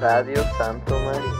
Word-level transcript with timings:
Radio 0.00 0.42
Santo 0.56 0.94
Marino. 0.94 1.36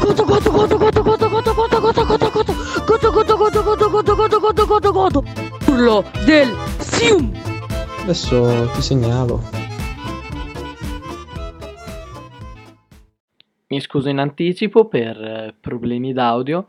Godo 0.00 0.24
godo 0.24 0.50
godo 0.52 0.78
godo 0.78 1.02
godo 1.02 1.28
godo 1.28 1.52
godo 1.52 1.80
godo 1.82 2.04
godo 2.06 2.30
godo 2.30 3.12
godo 3.12 3.32
godo 3.32 3.62
godo 3.64 3.90
godo 3.90 4.16
godo 4.16 4.38
godo 4.38 4.66
godo 4.66 4.92
godo 4.92 5.24
Urlo 5.66 6.04
del 6.24 6.54
Sium 6.78 7.32
Adesso 8.02 8.70
ti 8.74 8.80
segnalo. 8.80 9.40
Mi 13.66 13.80
scuso 13.80 14.08
in 14.08 14.18
anticipo 14.20 14.86
per 14.86 15.20
eh, 15.20 15.54
problemi 15.60 16.12
d'audio. 16.12 16.68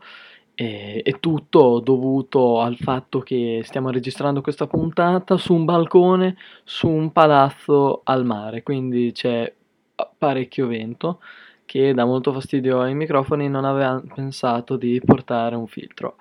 È 0.56 1.14
tutto 1.20 1.78
dovuto 1.78 2.60
al 2.60 2.78
fatto 2.78 3.20
che 3.20 3.60
stiamo 3.62 3.90
registrando 3.90 4.40
questa 4.40 4.66
puntata 4.66 5.36
su 5.36 5.54
un 5.54 5.64
balcone, 5.66 6.36
su 6.64 6.88
un 6.88 7.12
palazzo 7.12 8.00
al 8.02 8.24
mare, 8.24 8.62
quindi 8.62 9.12
c'è 9.12 9.52
parecchio 10.18 10.66
vento 10.66 11.20
che 11.64 11.92
dà 11.92 12.04
molto 12.04 12.32
fastidio 12.32 12.80
ai 12.80 12.94
microfoni. 12.94 13.48
Non 13.48 13.64
avevamo 13.64 14.02
pensato 14.14 14.76
di 14.76 15.00
portare 15.04 15.56
un 15.56 15.66
filtro 15.66 16.16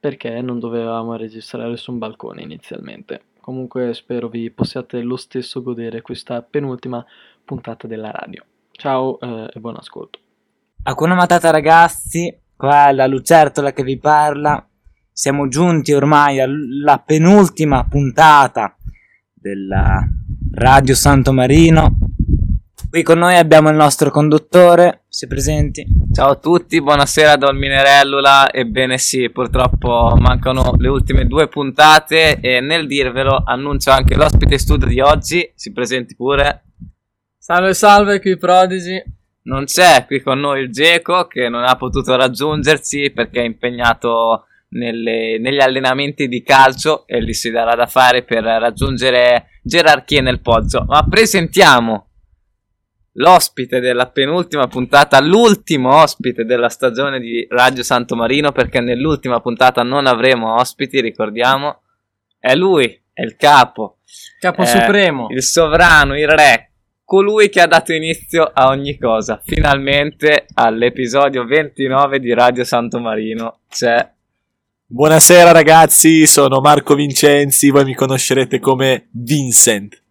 perché 0.00 0.40
non 0.40 0.58
dovevamo 0.58 1.16
registrare 1.16 1.76
su 1.76 1.92
un 1.92 1.98
balcone 1.98 2.42
inizialmente. 2.42 3.22
Comunque 3.40 3.94
spero 3.94 4.28
vi 4.28 4.50
possiate 4.50 5.00
lo 5.00 5.16
stesso 5.16 5.62
godere 5.62 6.02
questa 6.02 6.42
penultima 6.42 7.04
puntata 7.44 7.86
della 7.86 8.10
radio. 8.10 8.44
Ciao 8.72 9.18
eh, 9.18 9.48
e 9.52 9.58
buon 9.58 9.76
ascolto. 9.76 10.18
Hakuna 10.82 11.14
Matata 11.14 11.50
ragazzi, 11.50 12.32
qua 12.54 12.88
è 12.88 12.92
la 12.92 13.06
Lucertola 13.06 13.72
che 13.72 13.82
vi 13.82 13.98
parla. 13.98 14.64
Siamo 15.10 15.48
giunti 15.48 15.92
ormai 15.92 16.40
alla 16.40 17.02
penultima 17.04 17.84
puntata 17.84 18.76
della 19.32 20.06
Radio 20.52 20.94
Santo 20.94 21.32
Marino. 21.32 22.07
Qui 22.90 23.02
con 23.02 23.18
noi 23.18 23.36
abbiamo 23.36 23.68
il 23.68 23.76
nostro 23.76 24.10
conduttore, 24.10 25.04
si 25.10 25.26
presenti. 25.26 25.84
Ciao 26.10 26.30
a 26.30 26.36
tutti, 26.36 26.80
buonasera 26.80 27.36
da 27.36 27.48
Olminerellula. 27.48 28.50
Ebbene 28.50 28.96
sì, 28.96 29.28
purtroppo 29.28 30.16
mancano 30.18 30.72
le 30.78 30.88
ultime 30.88 31.26
due 31.26 31.48
puntate 31.48 32.40
e 32.40 32.60
nel 32.60 32.86
dirvelo 32.86 33.42
annuncio 33.44 33.90
anche 33.90 34.16
l'ospite 34.16 34.56
studio 34.56 34.86
di 34.86 35.00
oggi, 35.00 35.52
si 35.54 35.70
presenti 35.72 36.16
pure. 36.16 36.62
Salve 37.36 37.74
salve 37.74 38.22
qui 38.22 38.38
Prodigy. 38.38 39.02
Non 39.42 39.66
c'è 39.66 40.06
qui 40.06 40.22
con 40.22 40.40
noi 40.40 40.62
il 40.62 40.72
Geco 40.72 41.26
che 41.26 41.50
non 41.50 41.64
ha 41.64 41.76
potuto 41.76 42.16
raggiungersi 42.16 43.10
perché 43.14 43.42
è 43.42 43.44
impegnato 43.44 44.46
nelle, 44.70 45.38
negli 45.38 45.60
allenamenti 45.60 46.26
di 46.26 46.42
calcio 46.42 47.06
e 47.06 47.22
gli 47.22 47.34
si 47.34 47.50
darà 47.50 47.74
da 47.74 47.86
fare 47.86 48.22
per 48.22 48.44
raggiungere 48.44 49.60
gerarchie 49.62 50.22
nel 50.22 50.40
poggio. 50.40 50.86
Ma 50.88 51.06
presentiamo 51.06 52.07
l'ospite 53.18 53.80
della 53.80 54.08
penultima 54.08 54.66
puntata, 54.66 55.20
l'ultimo 55.20 55.94
ospite 55.94 56.44
della 56.44 56.68
stagione 56.68 57.20
di 57.20 57.46
Radio 57.50 57.82
Santo 57.82 58.16
Marino, 58.16 58.52
perché 58.52 58.80
nell'ultima 58.80 59.40
puntata 59.40 59.82
non 59.82 60.06
avremo 60.06 60.54
ospiti, 60.54 61.00
ricordiamo. 61.00 61.82
È 62.38 62.54
lui, 62.54 62.84
è 63.12 63.22
il 63.22 63.36
capo. 63.36 63.98
Capo 64.38 64.64
supremo. 64.64 65.26
Il 65.30 65.42
sovrano, 65.42 66.16
il 66.16 66.28
re, 66.28 66.72
colui 67.04 67.48
che 67.48 67.60
ha 67.60 67.66
dato 67.66 67.92
inizio 67.92 68.44
a 68.44 68.68
ogni 68.68 68.96
cosa. 68.96 69.40
Finalmente 69.44 70.46
all'episodio 70.54 71.44
29 71.44 72.20
di 72.20 72.32
Radio 72.32 72.64
Santo 72.64 73.00
Marino 73.00 73.60
c'è. 73.68 74.12
Buonasera 74.86 75.50
ragazzi, 75.50 76.26
sono 76.26 76.60
Marco 76.60 76.94
Vincenzi, 76.94 77.70
voi 77.70 77.84
mi 77.84 77.94
conoscerete 77.94 78.60
come 78.60 79.08
Vincent. 79.10 80.02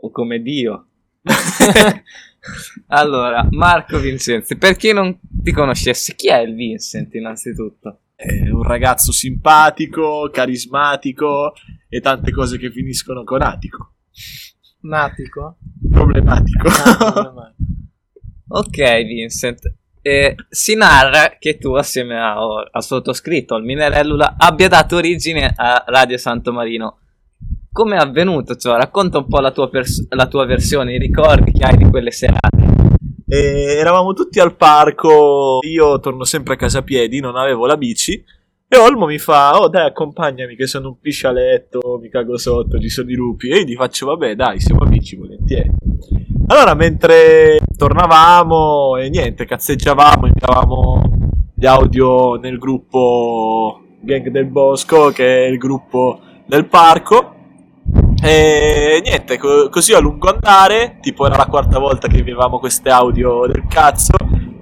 O 0.00 0.10
come 0.10 0.40
Dio. 0.40 0.87
allora, 2.88 3.46
Marco 3.50 3.98
Vincenzi, 3.98 4.56
per 4.56 4.76
chi 4.76 4.92
non 4.92 5.18
ti 5.20 5.52
conoscesse, 5.52 6.14
chi 6.14 6.28
è 6.28 6.38
il 6.38 6.54
Vincent 6.54 7.14
innanzitutto? 7.14 8.00
È 8.14 8.50
un 8.50 8.62
ragazzo 8.62 9.12
simpatico, 9.12 10.28
carismatico 10.32 11.54
e 11.88 12.00
tante 12.00 12.32
cose 12.32 12.58
che 12.58 12.70
finiscono 12.70 13.22
con 13.24 13.42
atico. 13.42 13.94
Natico? 14.80 15.58
Problematico. 15.90 16.68
Ah, 16.68 17.32
ok, 18.48 19.04
Vincent. 19.04 19.72
Eh, 20.00 20.34
si 20.48 20.74
narra 20.74 21.36
che 21.38 21.58
tu, 21.58 21.74
assieme 21.74 22.18
a, 22.18 22.36
al 22.70 22.82
sottoscritto, 22.82 23.54
al 23.54 23.64
Minerellula, 23.64 24.36
abbia 24.38 24.68
dato 24.68 24.96
origine 24.96 25.52
a 25.54 25.84
Radio 25.86 26.16
Santo 26.16 26.52
Marino 26.52 26.98
come 27.78 27.94
è 27.94 28.00
avvenuto? 28.00 28.56
Cioè, 28.56 28.76
racconta 28.76 29.18
un 29.18 29.28
po' 29.28 29.38
la 29.38 29.52
tua, 29.52 29.68
pers- 29.68 30.08
la 30.08 30.26
tua 30.26 30.44
versione, 30.46 30.94
i 30.94 30.98
ricordi 30.98 31.52
che 31.52 31.64
hai 31.64 31.76
di 31.76 31.88
quelle 31.88 32.10
serate. 32.10 32.96
E 33.24 33.76
eravamo 33.78 34.14
tutti 34.14 34.40
al 34.40 34.56
parco, 34.56 35.60
io 35.62 36.00
torno 36.00 36.24
sempre 36.24 36.54
a 36.54 36.56
casa 36.56 36.80
a 36.80 36.82
piedi, 36.82 37.20
non 37.20 37.36
avevo 37.36 37.66
la 37.66 37.76
bici. 37.76 38.20
E 38.66 38.76
Olmo 38.76 39.06
mi 39.06 39.18
fa: 39.18 39.60
Oh, 39.60 39.68
dai, 39.68 39.86
accompagnami, 39.86 40.56
che 40.56 40.66
sono 40.66 40.88
un 40.88 40.98
piscialetto, 40.98 42.00
mi 42.02 42.08
cago 42.08 42.36
sotto, 42.36 42.80
ci 42.80 42.88
sono 42.88 43.10
i 43.10 43.14
lupi. 43.14 43.48
E 43.50 43.58
io 43.58 43.64
gli 43.64 43.74
faccio: 43.76 44.06
Vabbè, 44.06 44.34
dai, 44.34 44.58
siamo 44.58 44.80
amici, 44.80 45.14
volentieri. 45.14 45.70
Allora, 46.48 46.74
mentre 46.74 47.60
tornavamo 47.76 48.96
e 48.96 49.08
niente, 49.08 49.44
cazzeggiavamo, 49.44 50.26
inviavamo 50.26 51.02
gli 51.54 51.66
audio 51.66 52.34
nel 52.34 52.58
gruppo 52.58 53.82
Gang 54.00 54.30
del 54.30 54.46
Bosco, 54.46 55.10
che 55.10 55.44
è 55.44 55.48
il 55.48 55.58
gruppo 55.58 56.18
del 56.44 56.66
parco. 56.66 57.36
E 58.20 59.00
niente, 59.04 59.38
co- 59.38 59.68
così 59.68 59.92
a 59.92 60.00
lungo 60.00 60.28
andare, 60.28 60.98
tipo 61.00 61.26
era 61.26 61.36
la 61.36 61.46
quarta 61.46 61.78
volta 61.78 62.08
che 62.08 62.22
vivevamo 62.22 62.58
queste 62.58 62.90
audio 62.90 63.46
del 63.46 63.64
cazzo, 63.68 64.14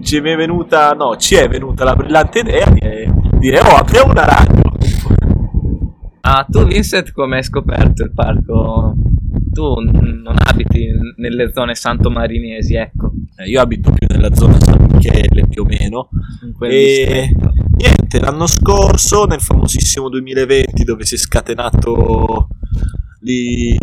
ci 0.02 0.16
è 0.16 0.20
venuta, 0.20 0.92
no, 0.92 1.16
ci 1.16 1.36
è 1.36 1.48
venuta 1.48 1.84
la 1.84 1.96
brillante 1.96 2.40
idea 2.40 2.68
di 2.68 3.10
dire, 3.38 3.60
oh, 3.60 3.76
apriamo 3.76 4.10
una 4.10 4.24
radio. 4.24 4.62
Ah, 6.20 6.44
tu 6.48 6.66
Vincent 6.66 7.12
come 7.12 7.36
hai 7.36 7.42
scoperto 7.42 8.02
il 8.02 8.12
parco? 8.12 8.94
Tu 9.52 9.62
non 9.62 10.36
abiti 10.44 10.88
nelle 11.16 11.50
zone 11.52 11.74
santomarinesi, 11.74 12.74
ecco. 12.74 13.12
Eh, 13.36 13.48
io 13.48 13.60
abito 13.60 13.90
più 13.92 14.06
nella 14.10 14.34
zona 14.34 14.58
San 14.60 14.86
Michele, 14.90 15.46
più 15.48 15.62
o 15.62 15.64
meno. 15.64 16.08
E 16.60 17.30
niente, 17.76 18.20
l'anno 18.20 18.46
scorso, 18.46 19.24
nel 19.24 19.40
famosissimo 19.40 20.08
2020, 20.10 20.84
dove 20.84 21.06
si 21.06 21.14
è 21.14 21.18
scatenato 21.18 22.48
di 23.26 23.76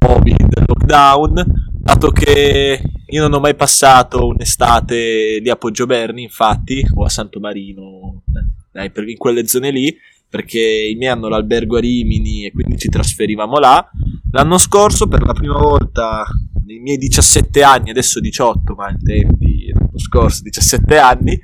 Covid, 0.00 0.64
lockdown, 0.66 1.44
dato 1.72 2.10
che 2.10 2.82
io 3.06 3.22
non 3.22 3.32
ho 3.32 3.38
mai 3.38 3.54
passato 3.54 4.26
un'estate 4.26 5.38
lì 5.40 5.48
a 5.48 5.54
Poggioberni, 5.54 6.24
infatti, 6.24 6.84
o 6.96 7.04
a 7.04 7.08
Santo 7.08 7.38
Marino, 7.38 8.24
eh, 8.72 8.90
in 9.06 9.16
quelle 9.16 9.46
zone 9.46 9.70
lì, 9.70 9.96
perché 10.28 10.60
i 10.60 10.96
miei 10.96 11.12
hanno 11.12 11.28
l'albergo 11.28 11.76
a 11.76 11.80
Rimini 11.80 12.46
e 12.46 12.50
quindi 12.50 12.76
ci 12.76 12.88
trasferivamo 12.88 13.58
là. 13.58 13.88
L'anno 14.32 14.58
scorso, 14.58 15.06
per 15.06 15.22
la 15.22 15.32
prima 15.32 15.56
volta 15.56 16.26
nei 16.66 16.80
miei 16.80 16.96
17 16.96 17.62
anni, 17.62 17.90
adesso 17.90 18.18
18, 18.18 18.74
ma 18.74 18.90
in 18.90 19.00
tempi 19.00 19.70
l'anno 19.72 19.98
scorso 19.98 20.42
17 20.42 20.98
anni, 20.98 21.40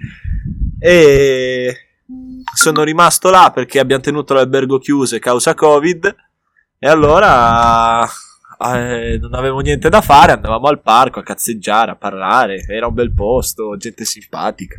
e 0.81 1.77
sono 2.53 2.83
rimasto 2.83 3.31
là 3.31 3.53
perché 3.55 3.79
abbiamo 3.79 4.03
tenuto 4.03 4.35
l'albergo 4.35 4.79
chiuso 4.79 5.19
causa 5.21 5.55
Covid 5.55 6.15
e 6.85 6.87
allora 6.87 8.05
eh, 8.05 9.17
non 9.17 9.33
avevo 9.33 9.61
niente 9.61 9.89
da 9.89 10.03
fare, 10.03 10.33
andavamo 10.33 10.67
al 10.67 10.83
parco 10.83 11.19
a 11.19 11.23
cazzeggiare, 11.23 11.93
a 11.93 11.97
parlare, 11.97 12.63
era 12.69 12.89
un 12.89 12.93
bel 12.93 13.15
posto, 13.15 13.75
gente 13.79 14.05
simpatica. 14.05 14.77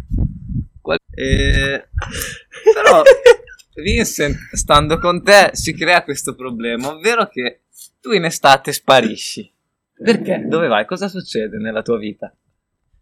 Eh, 1.15 1.87
però 2.75 3.01
Vincent, 3.73 4.37
stando 4.53 4.99
con 4.99 5.23
te, 5.23 5.49
si 5.53 5.73
crea 5.73 6.03
questo 6.03 6.35
problema, 6.35 6.89
ovvero 6.89 7.27
che 7.27 7.61
tu 7.99 8.11
in 8.11 8.25
estate 8.25 8.71
sparisci. 8.71 9.51
Perché? 9.95 10.45
Dove 10.45 10.67
vai? 10.67 10.85
Cosa 10.85 11.07
succede 11.07 11.57
nella 11.57 11.81
tua 11.81 11.97
vita? 11.97 12.31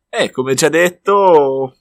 Eh, 0.07 0.31
come 0.31 0.53
già 0.53 0.69
detto, 0.69 1.75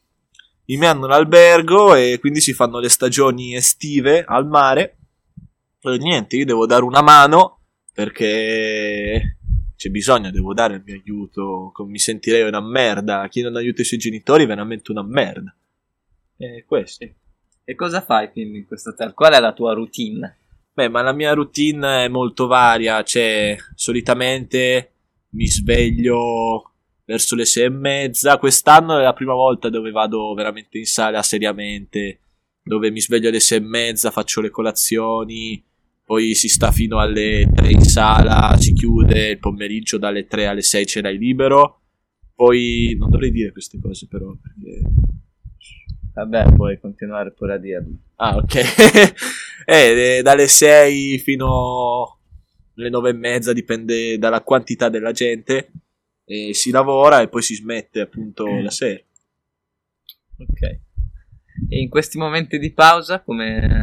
i 0.65 0.77
miei 0.77 0.91
hanno 0.91 1.07
l'albergo 1.07 1.95
e 1.95 2.19
quindi 2.19 2.41
si 2.41 2.53
fanno 2.53 2.81
le 2.81 2.89
stagioni 2.89 3.55
estive 3.55 4.25
al 4.27 4.45
mare 4.49 4.97
e 5.91 5.99
niente, 5.99 6.37
io 6.37 6.45
devo 6.45 6.67
dare 6.67 6.85
una 6.85 7.03
mano 7.03 7.59
perché 7.93 9.37
c'è 9.83 9.91
bisogno, 9.91 10.31
devo 10.31 10.55
dare 10.55 10.77
il 10.77 10.83
mio 10.85 10.95
aiuto. 10.95 11.73
Mi 11.87 11.99
sentirei 11.99 12.43
una 12.43 12.61
merda. 12.61 13.27
Chi 13.29 13.41
non 13.41 13.57
aiuta 13.57 13.83
i 13.83 13.85
suoi 13.85 13.99
genitori 13.99 14.45
è 14.45 14.47
veramente 14.47 14.93
una 14.93 15.03
merda. 15.03 15.53
E 16.37 16.65
questo. 16.67 17.05
E 17.65 17.75
cosa 17.75 18.01
fai 18.01 18.31
quindi 18.31 18.59
in 18.59 18.67
questo 18.67 18.91
hotel? 18.91 19.13
Qual 19.13 19.33
è 19.33 19.41
la 19.41 19.53
tua 19.53 19.75
routine? 19.75 20.39
Beh, 20.73 20.89
ma 20.89 21.03
la 21.03 21.13
mia 21.13 21.33
routine 21.33 22.05
è 22.05 22.09
molto 22.09 22.47
varia. 22.47 23.03
Cioè, 23.03 23.57
solitamente 23.75 24.93
mi 25.31 25.49
sveglio 25.49 26.75
verso 27.05 27.35
le 27.35 27.45
sei 27.45 27.65
e 27.65 27.71
mezza. 27.71 28.39
Quest'anno 28.39 28.99
è 28.99 29.03
la 29.03 29.13
prima 29.13 29.35
volta 29.35 29.69
dove 29.69 29.91
vado 29.91 30.33
veramente 30.35 30.79
in 30.79 30.87
sala 30.87 31.23
seriamente. 31.23 32.21
Dove 32.63 32.93
mi 32.93 33.01
sveglio 33.01 33.31
alle 33.31 33.41
sei 33.41 33.59
e 33.59 33.63
mezza, 33.63 34.13
faccio 34.13 34.41
le 34.41 34.51
colazioni 34.51 35.61
poi 36.05 36.35
si 36.35 36.49
sta 36.49 36.71
fino 36.73 36.99
alle 36.99 37.49
3 37.55 37.71
in 37.71 37.83
sala, 37.83 38.57
si 38.59 38.73
chiude 38.73 39.31
il 39.31 39.39
pomeriggio 39.39 39.99
dalle 39.99 40.27
3 40.27 40.47
alle 40.47 40.63
6 40.63 40.87
ce 40.87 41.01
l'hai 41.01 41.17
libero 41.17 41.81
Poi 42.35 42.97
non 42.99 43.09
dovrei 43.09 43.31
dire 43.31 43.53
queste 43.53 43.79
cose 43.81 44.07
però 44.09 44.35
perché... 44.41 44.83
Vabbè, 46.15 46.53
puoi 46.55 46.79
continuare 46.79 47.33
pure 47.33 47.55
a 47.55 47.57
dirlo. 47.57 47.97
Ah 48.17 48.37
ok. 48.37 48.55
eh, 49.65 50.17
eh, 50.17 50.23
dalle 50.23 50.47
6 50.47 51.19
fino 51.19 52.19
alle 52.77 52.91
9 52.91 53.11
e 53.11 53.13
mezza 53.15 53.55
dipende 53.55 54.19
dalla 54.19 54.43
quantità 54.43 54.91
della 54.91 55.13
gente. 55.13 55.73
E 56.25 56.53
si 56.53 56.71
lavora 56.71 57.23
e 57.23 57.29
poi 57.29 57.41
si 57.41 57.55
smette 57.55 58.01
appunto 58.01 58.45
la 58.61 58.71
sera. 58.71 59.03
Ok. 60.39 60.63
E 61.69 61.81
in 61.81 61.89
questi 61.89 62.19
momenti 62.19 62.59
di 62.59 62.73
pausa, 62.73 63.23
come 63.23 63.83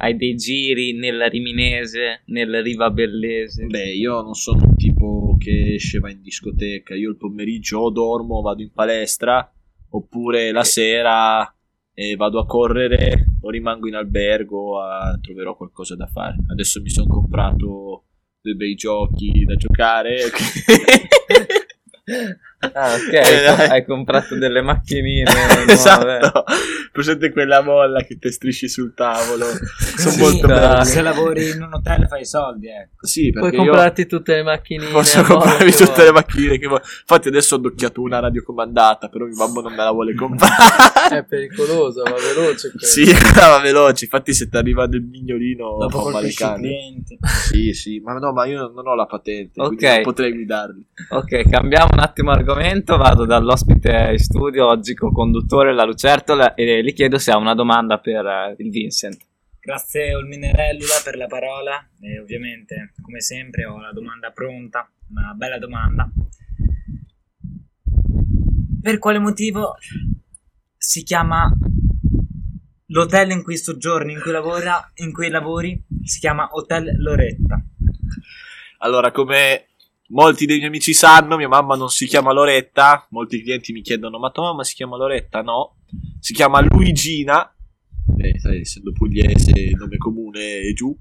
hai 0.00 0.16
dei 0.16 0.34
giri 0.34 0.94
nella 0.94 1.28
Riminese, 1.28 2.22
nel 2.26 2.62
Rivabellese? 2.62 3.66
Beh, 3.66 3.92
io 3.92 4.22
non 4.22 4.34
sono 4.34 4.64
un 4.64 4.74
tipo 4.76 5.36
che 5.38 5.74
esce 5.74 5.98
va 5.98 6.10
in 6.10 6.22
discoteca. 6.22 6.94
Io 6.94 7.10
il 7.10 7.16
pomeriggio 7.16 7.80
o 7.80 7.90
dormo, 7.90 8.40
vado 8.40 8.62
in 8.62 8.72
palestra, 8.72 9.52
oppure 9.90 10.52
la 10.52 10.64
sera 10.64 11.54
eh, 11.92 12.16
vado 12.16 12.40
a 12.40 12.46
correre 12.46 13.36
o 13.42 13.50
rimango 13.50 13.88
in 13.88 13.94
albergo, 13.94 14.80
a- 14.80 15.18
troverò 15.20 15.54
qualcosa 15.54 15.96
da 15.96 16.06
fare. 16.06 16.36
Adesso 16.50 16.80
mi 16.80 16.88
sono 16.88 17.06
comprato 17.06 18.04
dei 18.40 18.56
bei 18.56 18.74
giochi 18.74 19.44
da 19.44 19.54
giocare. 19.54 20.16
Ah, 22.72 22.92
ok. 22.94 23.12
Eh, 23.12 23.42
dai. 23.42 23.68
hai 23.68 23.84
comprato 23.84 24.36
delle 24.36 24.60
macchinine 24.60 25.30
esatto. 25.66 26.44
Presente 26.92 27.30
quella 27.32 27.62
molla 27.62 28.02
che 28.02 28.18
te 28.18 28.30
strisci 28.30 28.68
sul 28.68 28.92
tavolo. 28.94 29.46
Sono 29.96 30.10
Sì, 30.10 30.20
molto 30.20 30.46
belle. 30.46 30.84
Se 30.84 31.00
lavori 31.00 31.48
in 31.50 31.62
un 31.62 31.72
hotel 31.74 32.06
fai 32.08 32.22
i 32.22 32.26
soldi, 32.26 32.68
ecco. 32.68 33.06
Sì, 33.06 33.30
Puoi 33.30 33.42
perché 33.50 33.56
comprarti 33.56 34.06
tutte 34.06 34.34
le 34.34 34.42
macchinine. 34.42 34.90
posso 34.90 35.22
comprarmi 35.22 35.70
tutte 35.70 35.92
vuoi. 35.92 36.04
le 36.04 36.12
macchine 36.12 36.58
che 36.58 36.66
vuoi. 36.66 36.80
Infatti 36.82 37.28
adesso 37.28 37.54
ho 37.54 37.58
docchiato 37.58 38.02
una 38.02 38.18
radiocomandata, 38.18 39.08
però 39.08 39.24
mio 39.24 39.36
babbo 39.36 39.60
non 39.62 39.70
me 39.72 39.82
la 39.84 39.90
vuole 39.92 40.14
comprare. 40.16 41.18
È 41.18 41.24
pericoloso, 41.24 42.02
va 42.02 42.14
veloce. 42.14 42.72
sì, 42.76 43.04
va 43.36 43.58
veloce. 43.60 44.04
Infatti 44.04 44.34
se 44.34 44.48
ti 44.48 44.56
arriva 44.56 44.86
del 44.86 45.02
mignolino 45.02 45.76
Dopo 45.78 46.02
fa 46.02 46.10
male 46.10 46.28
i 46.28 46.34
cane. 46.34 46.58
clienti. 46.60 47.18
Sì, 47.46 47.72
sì, 47.72 48.00
ma 48.00 48.14
no, 48.14 48.32
ma 48.32 48.44
io 48.46 48.70
non 48.74 48.86
ho 48.86 48.94
la 48.94 49.06
patente, 49.06 49.52
quindi 49.64 49.86
Ok. 49.86 49.92
non 49.94 50.02
potrei 50.02 50.32
guidarli. 50.32 50.84
Ok, 51.10 51.48
cambiamo 51.48 51.88
un 51.92 52.00
attimo 52.00 52.30
argomento. 52.30 52.48
Vado 52.52 53.26
dall'ospite 53.26 54.08
in 54.10 54.18
studio, 54.18 54.66
oggi 54.66 54.94
co-conduttore 54.94 55.72
La 55.72 55.84
Lucertola, 55.84 56.54
e 56.54 56.82
gli 56.82 56.92
chiedo 56.92 57.16
se 57.16 57.30
ha 57.30 57.36
una 57.36 57.54
domanda 57.54 57.98
per 57.98 58.26
eh, 58.26 58.54
il 58.58 58.70
Vincent. 58.70 59.24
Grazie 59.60 60.14
Olminerellula 60.16 61.00
per 61.04 61.16
la 61.16 61.28
parola 61.28 61.88
e 62.00 62.18
ovviamente 62.18 62.92
come 63.00 63.20
sempre 63.20 63.66
ho 63.66 63.78
la 63.78 63.92
domanda 63.92 64.32
pronta, 64.32 64.90
una 65.10 65.32
bella 65.34 65.58
domanda. 65.58 66.10
Per 68.82 68.98
quale 68.98 69.20
motivo 69.20 69.76
si 70.76 71.04
chiama 71.04 71.48
l'hotel 72.86 73.30
in 73.30 73.44
cui 73.44 73.56
soggiorni, 73.58 74.14
in 74.14 74.20
cui 74.20 74.32
lavora, 74.32 74.90
in 74.94 75.12
cui 75.12 75.28
lavori, 75.28 75.80
si 76.02 76.18
chiama 76.18 76.48
Hotel 76.50 77.00
Loretta? 77.00 77.64
Allora, 78.78 79.12
come 79.12 79.66
molti 80.10 80.46
dei 80.46 80.56
miei 80.56 80.68
amici 80.68 80.92
sanno, 80.94 81.36
mia 81.36 81.48
mamma 81.48 81.76
non 81.76 81.88
si 81.88 82.06
chiama 82.06 82.32
Loretta. 82.32 83.06
Molti 83.10 83.42
clienti 83.42 83.72
mi 83.72 83.82
chiedono: 83.82 84.18
Ma 84.18 84.30
tua 84.30 84.44
mamma 84.44 84.64
si 84.64 84.74
chiama 84.74 84.96
Loretta? 84.96 85.42
No, 85.42 85.76
si 86.20 86.32
chiama 86.32 86.60
Luigina. 86.60 87.52
Eh, 88.16 88.38
sai, 88.38 88.60
essendo 88.60 88.92
pugliese, 88.92 89.52
nome 89.76 89.96
comune 89.96 90.58
e 90.60 90.72
giù. 90.72 90.96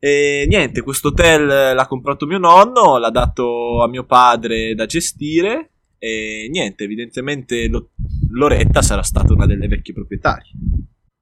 E 0.00 0.46
niente, 0.48 0.82
questo 0.82 1.08
hotel 1.08 1.74
l'ha 1.74 1.86
comprato 1.88 2.24
mio 2.26 2.38
nonno, 2.38 2.98
l'ha 2.98 3.10
dato 3.10 3.82
a 3.82 3.88
mio 3.88 4.04
padre 4.04 4.74
da 4.74 4.86
gestire. 4.86 5.72
E 5.98 6.46
niente, 6.50 6.84
evidentemente 6.84 7.66
Lo- 7.66 7.90
Loretta 8.30 8.82
sarà 8.82 9.02
stata 9.02 9.32
una 9.32 9.46
delle 9.46 9.66
vecchie 9.66 9.94
proprietarie. 9.94 10.52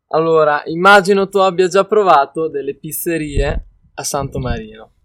Allora, 0.08 0.62
immagino 0.66 1.28
tu 1.28 1.38
abbia 1.38 1.68
già 1.68 1.84
provato 1.84 2.48
delle 2.48 2.74
pizzerie 2.74 3.66
a 3.94 4.04
Santo 4.04 4.38
Marino. 4.38 4.95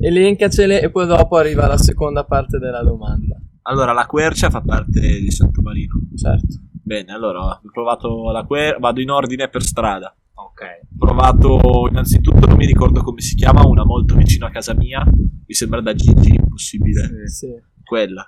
Elencacele 0.00 0.80
e 0.80 0.90
poi 0.90 1.06
dopo 1.06 1.36
arriva 1.36 1.66
la 1.66 1.76
seconda 1.78 2.24
parte 2.24 2.58
della 2.58 2.82
domanda. 2.82 3.36
Allora, 3.62 3.92
la 3.92 4.06
quercia 4.06 4.48
fa 4.50 4.60
parte 4.62 5.00
di 5.00 5.30
Santo 5.30 5.60
Marino. 5.60 5.94
Certo. 6.14 6.60
Bene, 6.82 7.12
allora 7.12 7.40
ho 7.40 7.60
provato 7.72 8.30
la 8.30 8.44
quer- 8.44 8.78
vado 8.78 9.00
in 9.00 9.10
ordine 9.10 9.48
per 9.48 9.62
strada. 9.62 10.14
Ok. 10.34 10.62
Ho 10.98 11.06
provato 11.06 11.86
innanzitutto, 11.90 12.46
non 12.46 12.56
mi 12.56 12.64
ricordo 12.66 13.02
come 13.02 13.20
si 13.20 13.34
chiama, 13.34 13.66
una 13.66 13.84
molto 13.84 14.14
vicino 14.14 14.46
a 14.46 14.50
casa 14.50 14.74
mia. 14.74 15.04
Mi 15.04 15.54
sembra 15.54 15.80
da 15.82 15.92
Gigi, 15.94 16.38
possibile. 16.48 17.28
Sì. 17.28 17.48
Quella. 17.84 18.24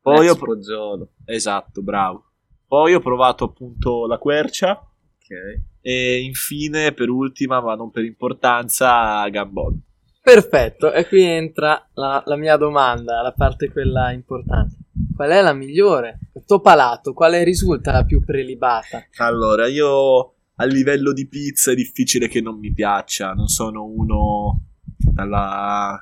Poi 0.00 0.26
ho 0.28 0.32
Ex 0.32 0.36
pro- 0.38 0.46
Poggiolo. 0.54 1.12
esatto, 1.24 1.82
bravo. 1.82 2.32
Poi 2.66 2.92
ho 2.94 3.00
provato 3.00 3.44
appunto 3.44 4.06
la 4.06 4.18
quercia. 4.18 4.72
Ok. 4.72 5.62
E 5.80 6.20
infine, 6.22 6.92
per 6.92 7.08
ultima, 7.08 7.60
ma 7.62 7.74
non 7.76 7.90
per 7.90 8.04
importanza, 8.04 9.26
Gambon. 9.28 9.80
Perfetto, 10.24 10.92
e 10.92 11.06
qui 11.08 11.22
entra 11.22 11.88
la, 11.94 12.22
la 12.24 12.36
mia 12.36 12.56
domanda, 12.56 13.20
la 13.22 13.32
parte 13.32 13.70
quella 13.72 14.12
importante. 14.12 14.76
Qual 15.16 15.28
è 15.30 15.42
la 15.42 15.52
migliore? 15.52 16.20
Il 16.34 16.44
tuo 16.46 16.60
palato, 16.60 17.12
quale 17.12 17.42
risulta 17.42 17.90
la 17.90 18.04
più 18.04 18.22
prelibata? 18.24 19.04
Allora, 19.16 19.66
io 19.66 20.34
a 20.54 20.64
livello 20.64 21.12
di 21.12 21.26
pizza 21.26 21.72
è 21.72 21.74
difficile 21.74 22.28
che 22.28 22.40
non 22.40 22.56
mi 22.58 22.72
piaccia. 22.72 23.32
Non 23.32 23.48
sono 23.48 23.84
uno 23.84 24.60
dalla- 24.96 25.98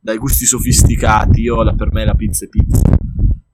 dai 0.00 0.16
gusti 0.16 0.46
sofisticati. 0.46 1.42
Io 1.42 1.62
la- 1.62 1.74
per 1.74 1.92
me 1.92 2.06
la 2.06 2.14
pizza 2.14 2.46
è 2.46 2.48
pizza. 2.48 2.80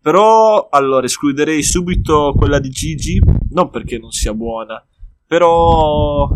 Però, 0.01 0.69
allora, 0.71 1.07
escluderei 1.07 1.63
subito 1.65 2.35
quella 2.37 2.61
di 2.61 2.69
Gigi. 2.69 3.21
Non 3.51 3.69
perché 3.71 3.99
non 3.99 4.13
sia 4.13 4.33
buona, 4.33 4.81
però. 5.27 6.31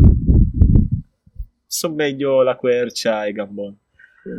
Sono 1.72 1.94
meglio 1.94 2.42
la 2.42 2.56
quercia 2.56 3.24
e 3.24 3.32
Gambon. 3.32 3.74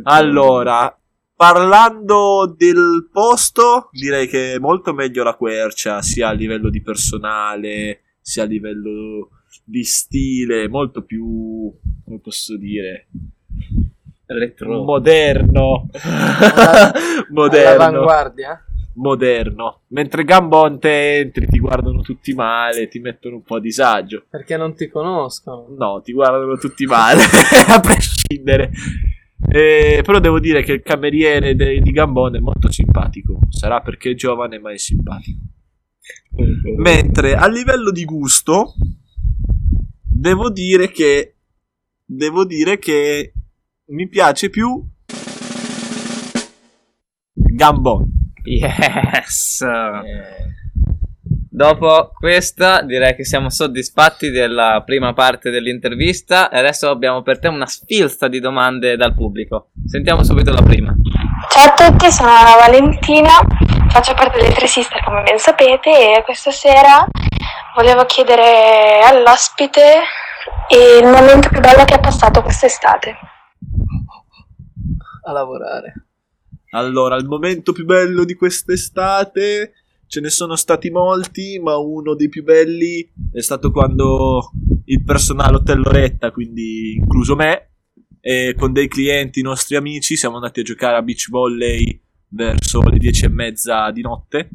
Allora, 0.04 0.96
parlando 1.34 2.54
del 2.56 3.08
posto, 3.10 3.88
direi 3.90 4.28
che 4.28 4.54
è 4.54 4.58
molto 4.58 4.92
meglio 4.94 5.24
la 5.24 5.34
quercia, 5.34 6.00
sia 6.00 6.28
a 6.28 6.32
livello 6.32 6.70
di 6.70 6.80
personale, 6.80 8.02
sia 8.20 8.44
a 8.44 8.46
livello 8.46 9.30
di 9.64 9.82
stile, 9.82 10.68
molto 10.68 11.02
più, 11.02 11.76
come 12.04 12.20
posso 12.20 12.56
dire, 12.56 13.08
Retro. 14.26 14.84
moderno. 14.84 15.88
Alla- 16.00 16.92
moderno. 17.30 17.68
All'avanguardia? 17.84 18.63
Moderno. 18.94 19.82
Mentre 19.88 20.24
Gambon 20.24 20.78
te 20.78 21.18
entri, 21.18 21.46
ti 21.46 21.58
guardano 21.58 22.00
tutti 22.00 22.32
male, 22.32 22.88
ti 22.88 22.98
mettono 22.98 23.36
un 23.36 23.42
po' 23.42 23.56
a 23.56 23.60
disagio. 23.60 24.24
Perché 24.28 24.56
non 24.56 24.74
ti 24.74 24.88
conoscono. 24.88 25.66
No, 25.76 26.00
ti 26.02 26.12
guardano 26.12 26.56
tutti 26.56 26.84
male, 26.86 27.22
a 27.68 27.80
prescindere. 27.80 28.70
Eh, 29.46 30.02
però 30.04 30.20
devo 30.20 30.40
dire 30.40 30.62
che 30.62 30.72
il 30.72 30.82
cameriere 30.82 31.54
de- 31.54 31.80
di 31.80 31.90
Gambon 31.90 32.36
è 32.36 32.40
molto 32.40 32.70
simpatico. 32.70 33.40
Sarà 33.50 33.80
perché 33.80 34.12
è 34.12 34.14
giovane, 34.14 34.58
ma 34.58 34.72
è 34.72 34.78
simpatico. 34.78 35.38
Mentre 36.76 37.34
a 37.34 37.46
livello 37.48 37.90
di 37.90 38.04
gusto, 38.04 38.74
devo 40.02 40.50
dire 40.50 40.90
che. 40.90 41.30
Devo 42.06 42.44
dire 42.44 42.78
che 42.78 43.32
mi 43.86 44.08
piace 44.08 44.50
più. 44.50 44.82
Gambon. 47.32 48.13
Yes. 48.44 49.64
Dopo 51.50 52.10
questa 52.12 52.82
direi 52.82 53.14
che 53.14 53.24
siamo 53.24 53.48
soddisfatti 53.48 54.30
della 54.30 54.82
prima 54.84 55.12
parte 55.12 55.50
dell'intervista 55.50 56.50
e 56.50 56.58
adesso 56.58 56.90
abbiamo 56.90 57.22
per 57.22 57.38
te 57.38 57.48
una 57.48 57.66
sfilza 57.66 58.28
di 58.28 58.40
domande 58.40 58.96
dal 58.96 59.14
pubblico. 59.14 59.70
Sentiamo 59.86 60.24
subito 60.24 60.52
la 60.52 60.62
prima. 60.62 60.94
Ciao 61.48 61.72
a 61.72 61.90
tutti, 61.90 62.10
sono 62.10 62.30
Anna 62.30 62.56
Valentina, 62.56 63.30
faccio 63.88 64.14
parte 64.14 64.40
delle 64.40 64.52
Tre 64.52 64.66
Sister 64.66 65.02
come 65.04 65.22
ben 65.22 65.38
sapete 65.38 66.16
e 66.16 66.22
questa 66.24 66.50
sera 66.50 67.06
volevo 67.76 68.04
chiedere 68.04 69.00
all'ospite 69.04 70.02
il 70.70 71.06
momento 71.06 71.48
più 71.48 71.60
bello 71.60 71.84
che 71.84 71.94
ha 71.94 72.00
passato 72.00 72.42
quest'estate. 72.42 73.16
A 75.26 75.32
lavorare. 75.32 75.94
Allora, 76.74 77.14
il 77.16 77.26
momento 77.26 77.72
più 77.72 77.84
bello 77.84 78.24
di 78.24 78.34
quest'estate 78.34 79.74
ce 80.08 80.20
ne 80.20 80.28
sono 80.28 80.56
stati 80.56 80.90
molti, 80.90 81.60
ma 81.60 81.76
uno 81.76 82.14
dei 82.16 82.28
più 82.28 82.42
belli 82.42 83.08
è 83.32 83.40
stato 83.40 83.70
quando 83.70 84.50
il 84.86 85.04
personale 85.04 85.56
Hotel 85.56 85.80
Loretta, 85.80 86.32
quindi 86.32 86.96
incluso 86.96 87.36
me, 87.36 87.70
e 88.20 88.56
con 88.58 88.72
dei 88.72 88.88
clienti 88.88 89.40
nostri 89.40 89.76
amici 89.76 90.16
siamo 90.16 90.34
andati 90.34 90.60
a 90.60 90.62
giocare 90.64 90.96
a 90.96 91.02
beach 91.02 91.28
volley 91.30 92.00
verso 92.30 92.82
le 92.82 92.98
dieci 92.98 93.24
e 93.24 93.28
mezza 93.28 93.92
di 93.92 94.02
notte. 94.02 94.48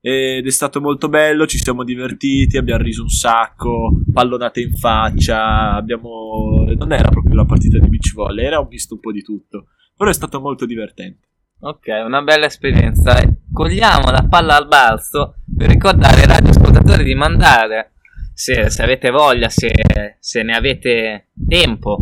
Ed 0.00 0.46
è 0.46 0.50
stato 0.50 0.80
molto 0.80 1.08
bello, 1.08 1.44
ci 1.44 1.58
siamo 1.58 1.82
divertiti, 1.82 2.56
abbiamo 2.56 2.84
riso 2.84 3.02
un 3.02 3.08
sacco, 3.08 4.00
pallonate 4.12 4.60
in 4.60 4.76
faccia, 4.76 5.74
abbiamo... 5.74 6.64
non 6.76 6.92
era 6.92 7.08
proprio 7.08 7.32
una 7.32 7.46
partita 7.46 7.78
di 7.78 7.88
beach 7.88 8.14
volley, 8.14 8.44
era 8.44 8.60
un 8.60 8.68
misto 8.70 8.94
un 8.94 9.00
po' 9.00 9.10
di 9.10 9.22
tutto, 9.22 9.66
però 9.96 10.08
è 10.08 10.14
stato 10.14 10.40
molto 10.40 10.64
divertente. 10.64 11.26
Ok, 11.60 11.88
una 12.06 12.22
bella 12.22 12.46
esperienza. 12.46 13.20
Cogliamo 13.52 14.12
la 14.12 14.24
palla 14.28 14.54
al 14.54 14.68
balzo 14.68 15.38
per 15.56 15.68
ricordare 15.68 16.20
ai 16.20 16.26
radioascoltatori 16.28 17.02
di 17.02 17.16
mandare, 17.16 17.94
se, 18.32 18.70
se 18.70 18.80
avete 18.80 19.10
voglia, 19.10 19.48
se, 19.48 19.72
se 20.20 20.42
ne 20.44 20.54
avete 20.54 21.30
tempo, 21.48 21.98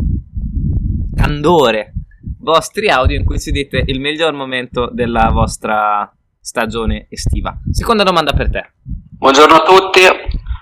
candore, 1.15 1.95
vostri 2.41 2.91
audio 2.91 3.17
in 3.17 3.25
cui 3.25 3.41
ci 3.41 3.51
dite 3.51 3.83
il 3.87 3.99
miglior 3.99 4.35
momento 4.35 4.91
della 4.93 5.31
vostra 5.31 6.15
stagione 6.39 7.07
estiva. 7.09 7.59
Seconda 7.71 8.03
domanda 8.03 8.35
per 8.35 8.51
te. 8.51 8.73
Buongiorno 8.85 9.55
a 9.55 9.63
tutti, 9.63 10.01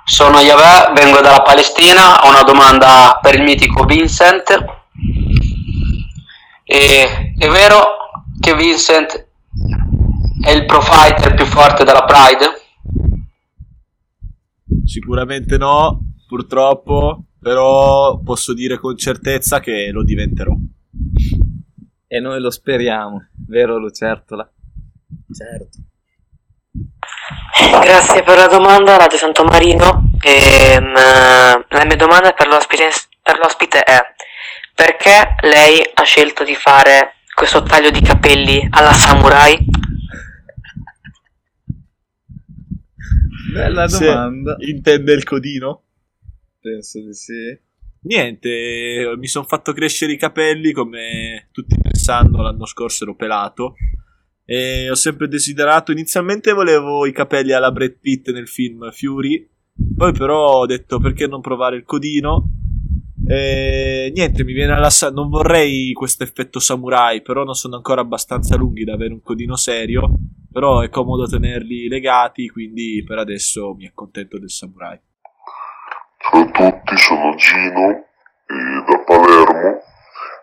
sono 0.04 0.38
Yahweh, 0.38 0.92
vengo 0.94 1.20
dalla 1.20 1.42
Palestina, 1.42 2.22
ho 2.22 2.28
una 2.28 2.44
domanda 2.44 3.18
per 3.20 3.34
il 3.34 3.42
mitico 3.42 3.86
Vincent. 3.86 4.64
E, 6.62 7.34
è 7.36 7.48
vero 7.48 8.02
che 8.44 8.54
Vincent 8.54 9.28
è 10.44 10.50
il 10.50 10.66
pro 10.66 10.82
fighter 10.82 11.32
più 11.32 11.46
forte 11.46 11.82
della 11.82 12.04
Pride? 12.04 12.60
Sicuramente 14.84 15.56
no, 15.56 16.12
purtroppo, 16.28 17.24
però 17.40 18.20
posso 18.22 18.52
dire 18.52 18.78
con 18.78 18.98
certezza 18.98 19.60
che 19.60 19.88
lo 19.90 20.04
diventerò. 20.04 20.52
E 22.06 22.20
noi 22.20 22.38
lo 22.38 22.50
speriamo, 22.50 23.28
vero 23.48 23.78
Lucertola? 23.78 24.46
Certo. 25.32 25.78
Grazie 27.82 28.22
per 28.22 28.36
la 28.36 28.46
domanda, 28.46 28.98
Radio 28.98 29.16
Santo 29.16 29.44
Marino. 29.44 30.10
Ehm, 30.22 30.92
la 30.92 31.84
mia 31.86 31.96
domanda 31.96 32.32
per 32.32 32.48
l'ospite, 32.48 32.90
per 33.22 33.38
l'ospite 33.38 33.82
è 33.82 33.98
perché 34.74 35.36
lei 35.40 35.80
ha 35.94 36.02
scelto 36.02 36.44
di 36.44 36.54
fare 36.54 37.14
questo 37.34 37.62
taglio 37.62 37.90
di 37.90 38.00
capelli 38.00 38.66
alla 38.70 38.92
samurai? 38.92 39.56
Bella 43.52 43.88
Se 43.88 44.06
domanda. 44.06 44.56
intende 44.60 45.12
il 45.12 45.24
codino? 45.24 45.82
Penso 46.60 47.00
di 47.04 47.12
sì. 47.12 47.58
Niente, 48.02 49.14
mi 49.16 49.26
sono 49.26 49.44
fatto 49.46 49.72
crescere 49.72 50.12
i 50.12 50.18
capelli 50.18 50.72
come 50.72 51.48
tutti 51.52 51.76
sanno, 51.92 52.42
l'anno 52.42 52.66
scorso 52.66 53.04
ero 53.04 53.14
pelato 53.14 53.76
e 54.44 54.90
ho 54.90 54.94
sempre 54.94 55.26
desiderato, 55.26 55.90
inizialmente 55.90 56.52
volevo 56.52 57.06
i 57.06 57.12
capelli 57.12 57.52
alla 57.52 57.72
Brad 57.72 57.96
Pitt 57.98 58.30
nel 58.30 58.46
film 58.46 58.90
Fury, 58.90 59.48
poi 59.96 60.12
però 60.12 60.58
ho 60.58 60.66
detto 60.66 60.98
perché 60.98 61.26
non 61.26 61.40
provare 61.40 61.76
il 61.76 61.84
codino 61.84 62.48
e 63.26 64.12
niente, 64.14 64.44
mi 64.44 64.52
viene 64.52 64.72
alla 64.72 64.90
sa- 64.90 65.10
non 65.10 65.28
vorrei 65.28 65.92
questo 65.92 66.24
effetto 66.24 66.58
samurai, 66.58 67.22
però 67.22 67.44
non 67.44 67.54
sono 67.54 67.76
ancora 67.76 68.02
abbastanza 68.02 68.56
lunghi 68.56 68.84
da 68.84 68.94
avere 68.94 69.12
un 69.12 69.22
codino 69.22 69.56
serio, 69.56 70.10
però 70.52 70.80
è 70.80 70.88
comodo 70.88 71.26
tenerli 71.26 71.88
legati, 71.88 72.48
quindi 72.48 73.02
per 73.06 73.18
adesso 73.18 73.74
mi 73.74 73.86
accontento 73.86 74.38
del 74.38 74.50
samurai. 74.50 74.98
Ciao 76.18 76.40
a 76.40 76.44
tutti, 76.46 76.96
sono 76.96 77.34
Gino 77.34 77.90
e 78.46 78.84
da 78.86 78.98
Palermo. 79.04 79.82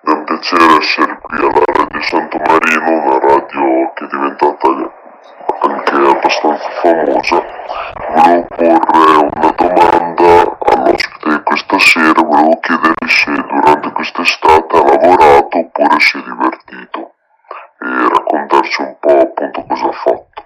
È 0.03 0.09
un 0.09 0.23
piacere 0.25 0.77
essere 0.79 1.19
qui 1.21 1.37
alla 1.37 1.63
Radio 1.63 2.01
Santo 2.01 2.37
Marino, 2.37 2.89
una 2.89 3.19
radio 3.19 3.93
che 3.93 4.03
è 4.03 4.07
diventata 4.07 4.67
anche 5.61 5.93
abbastanza 5.93 6.69
famosa. 6.81 7.43
Volevo 8.15 8.47
porre 8.47 9.29
una 9.33 9.51
domanda 9.55 10.57
questa 11.51 11.79
sera, 11.79 12.21
volevo 12.21 12.59
chiedere 12.61 12.93
se 13.07 13.29
durante 13.29 13.91
quest'estate 13.91 14.77
ha 14.77 14.83
lavorato 14.83 15.57
oppure 15.57 15.99
si 15.99 16.17
è 16.17 16.21
divertito 16.23 17.11
e 17.77 18.07
raccontarci 18.07 18.81
un 18.81 18.95
po' 19.01 19.19
appunto 19.19 19.65
cosa 19.67 19.85
ha 19.87 19.91
fatto. 19.91 20.43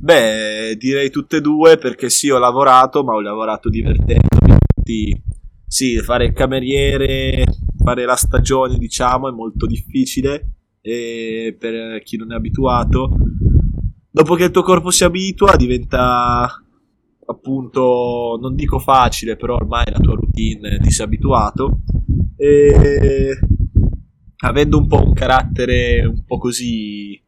Beh, 0.00 0.76
direi 0.78 1.10
tutte 1.10 1.38
e 1.38 1.40
due 1.40 1.76
perché 1.76 2.08
sì, 2.08 2.30
ho 2.30 2.38
lavorato, 2.38 3.02
ma 3.02 3.14
ho 3.14 3.20
lavorato 3.20 3.68
divertendomi. 3.68 4.58
Quindi, 4.74 5.22
sì, 5.66 5.98
fare 5.98 6.26
il 6.26 6.32
cameriere, 6.32 7.44
fare 7.82 8.04
la 8.04 8.16
stagione, 8.16 8.78
diciamo, 8.78 9.28
è 9.28 9.32
molto 9.32 9.66
difficile 9.66 10.52
e 10.80 11.56
per 11.58 12.00
chi 12.04 12.16
non 12.16 12.32
è 12.32 12.36
abituato. 12.36 13.10
Dopo 14.08 14.34
che 14.36 14.44
il 14.44 14.50
tuo 14.52 14.62
corpo 14.62 14.90
si 14.90 15.02
abitua, 15.02 15.56
diventa 15.56 16.62
appunto, 17.30 18.38
non 18.40 18.54
dico 18.54 18.78
facile, 18.78 19.36
però 19.36 19.54
ormai 19.54 19.84
la 19.90 19.98
tua 19.98 20.14
routine 20.14 20.78
ti 20.78 20.90
sei 20.90 21.06
abituato. 21.06 21.80
E 22.36 23.38
avendo 24.42 24.78
un 24.78 24.86
po' 24.86 25.04
un 25.04 25.12
carattere 25.12 26.04
un 26.04 26.24
po' 26.24 26.38
così 26.38 27.20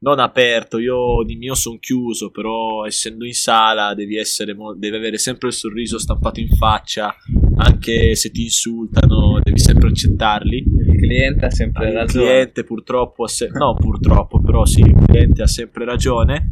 non 0.00 0.18
aperto, 0.18 0.78
io 0.78 1.22
di 1.24 1.36
mio 1.36 1.54
sono 1.54 1.78
chiuso, 1.78 2.30
però 2.30 2.84
essendo 2.84 3.24
in 3.24 3.34
sala 3.34 3.94
devi, 3.94 4.16
essere 4.16 4.54
devi 4.76 4.96
avere 4.96 5.16
sempre 5.16 5.48
il 5.48 5.54
sorriso 5.54 5.98
stampato 5.98 6.40
in 6.40 6.48
faccia, 6.48 7.14
anche 7.56 8.14
se 8.14 8.30
ti 8.30 8.42
insultano, 8.42 9.40
devi 9.42 9.58
sempre 9.58 9.88
accettarli. 9.88 10.56
Il 10.58 10.96
cliente 10.98 11.46
ha 11.46 11.50
sempre 11.50 11.88
Il 11.88 11.94
ragione. 11.94 12.24
cliente 12.26 12.64
purtroppo 12.64 13.26
se- 13.26 13.48
no, 13.52 13.74
purtroppo, 13.74 14.40
però 14.40 14.64
sì, 14.64 14.80
il 14.80 14.96
cliente 15.06 15.42
ha 15.42 15.46
sempre 15.46 15.84
ragione. 15.84 16.50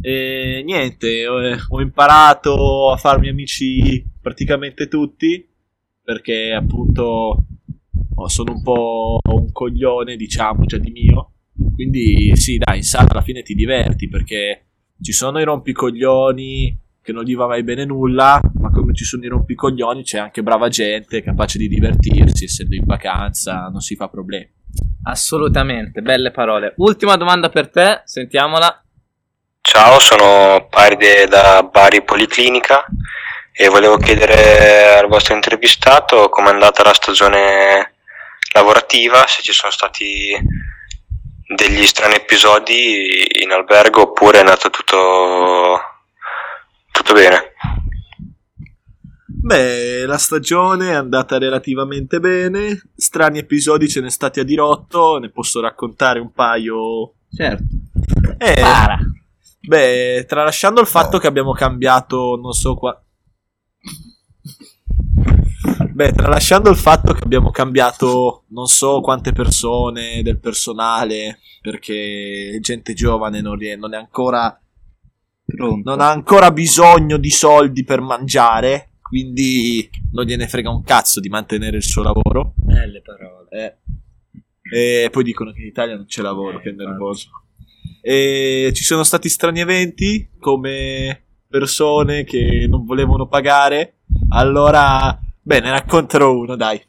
E 0.00 0.62
niente, 0.64 1.26
ho, 1.28 1.38
ho 1.68 1.80
imparato 1.80 2.90
a 2.90 2.96
farmi 2.96 3.28
amici 3.28 4.04
praticamente 4.20 4.88
tutti, 4.88 5.46
perché 6.02 6.52
appunto 6.52 7.44
oh, 8.14 8.28
sono 8.28 8.52
un 8.52 8.62
po' 8.62 9.18
un 9.30 9.52
coglione, 9.52 10.16
diciamo, 10.16 10.64
già 10.64 10.78
di 10.78 10.90
mio. 10.90 11.30
Quindi 11.74 12.34
sì, 12.34 12.58
dai, 12.58 12.78
in 12.78 12.82
sala 12.82 13.08
alla 13.10 13.22
fine 13.22 13.42
ti 13.42 13.54
diverti 13.54 14.08
perché 14.08 14.66
ci 15.00 15.12
sono 15.12 15.38
i 15.38 15.44
rompicoglioni 15.44 16.78
che 17.02 17.12
non 17.12 17.24
gli 17.24 17.34
va 17.34 17.46
mai 17.46 17.62
bene 17.64 17.84
nulla, 17.84 18.40
ma 18.54 18.70
come 18.92 18.94
ci 18.94 19.04
sono 19.04 19.24
i 19.24 19.28
rompicoglioni 19.28 20.02
c'è 20.02 20.18
anche 20.18 20.42
brava 20.42 20.68
gente 20.68 21.22
capace 21.22 21.58
di 21.58 21.66
divertirsi, 21.66 22.44
essendo 22.44 22.74
in 22.74 22.84
vacanza, 22.84 23.68
non 23.70 23.80
si 23.80 23.96
fa 23.96 24.08
problemi. 24.08 24.50
Assolutamente, 25.04 26.02
belle 26.02 26.30
parole. 26.30 26.74
Ultima 26.76 27.16
domanda 27.16 27.48
per 27.48 27.70
te, 27.70 28.02
sentiamola. 28.04 28.84
Ciao, 29.60 29.98
sono 29.98 30.66
Paride 30.68 31.26
da 31.26 31.62
Bari 31.62 32.02
Policlinica 32.02 32.84
e 33.52 33.68
volevo 33.68 33.96
chiedere 33.96 34.98
al 34.98 35.08
vostro 35.08 35.34
intervistato 35.34 36.28
com'è 36.28 36.50
andata 36.50 36.82
la 36.82 36.92
stagione 36.92 37.94
lavorativa, 38.54 39.26
se 39.26 39.42
ci 39.42 39.52
sono 39.52 39.72
stati 39.72 40.36
degli 41.46 41.86
strani 41.86 42.14
episodi 42.14 43.42
in 43.42 43.52
albergo 43.52 44.02
oppure 44.02 44.38
è 44.38 44.40
andato 44.40 44.70
tutto, 44.70 45.80
tutto 46.90 47.12
bene. 47.14 47.52
Beh, 49.44 50.06
la 50.06 50.18
stagione 50.18 50.90
è 50.90 50.94
andata 50.94 51.36
relativamente 51.36 52.20
bene, 52.20 52.80
strani 52.94 53.38
episodi 53.38 53.88
ce 53.88 54.00
ne 54.00 54.08
stati 54.08 54.38
a 54.38 54.44
dirotto, 54.44 55.18
ne 55.18 55.30
posso 55.30 55.60
raccontare 55.60 56.20
un 56.20 56.30
paio. 56.30 57.14
Certo. 57.28 57.64
Eh, 58.38 58.54
Spara. 58.56 58.98
Beh, 59.60 60.26
tralasciando 60.28 60.80
il 60.80 60.86
fatto 60.86 61.18
che 61.18 61.26
abbiamo 61.26 61.50
cambiato, 61.54 62.38
non 62.40 62.52
so 62.52 62.76
qua. 62.76 63.02
Beh, 65.92 66.12
tralasciando 66.12 66.70
il 66.70 66.76
fatto 66.76 67.12
che 67.12 67.24
abbiamo 67.24 67.50
cambiato 67.50 68.44
non 68.50 68.66
so 68.66 69.00
quante 69.00 69.32
persone 69.32 70.22
del 70.22 70.38
personale, 70.38 71.40
perché 71.60 72.58
gente 72.60 72.94
giovane 72.94 73.40
non, 73.40 73.56
rie- 73.56 73.74
non 73.74 73.92
è 73.92 73.96
ancora. 73.96 74.56
Non 75.44 76.00
ha 76.00 76.10
ancora 76.10 76.52
bisogno 76.52 77.16
di 77.16 77.30
soldi 77.30 77.82
per 77.82 78.00
mangiare, 78.00 78.91
quindi 79.12 79.90
non 80.12 80.24
gliene 80.24 80.48
frega 80.48 80.70
un 80.70 80.82
cazzo 80.82 81.20
di 81.20 81.28
mantenere 81.28 81.76
il 81.76 81.82
suo 81.82 82.02
lavoro. 82.02 82.54
Belle 82.56 83.02
parole. 83.02 83.48
Eh. 83.50 85.04
E 85.04 85.10
poi 85.10 85.22
dicono 85.22 85.52
che 85.52 85.60
in 85.60 85.66
Italia 85.66 85.96
non 85.96 86.06
c'è 86.06 86.22
lavoro, 86.22 86.60
che 86.60 86.72
nervoso. 86.72 87.28
E 88.00 88.72
ci 88.74 88.84
sono 88.84 89.02
stati 89.02 89.28
strani 89.28 89.60
eventi 89.60 90.30
come 90.40 91.24
persone 91.46 92.24
che 92.24 92.66
non 92.66 92.86
volevano 92.86 93.26
pagare. 93.28 93.98
Allora, 94.30 95.20
bene, 95.42 95.68
racconterò 95.68 96.34
uno, 96.34 96.56
dai. 96.56 96.82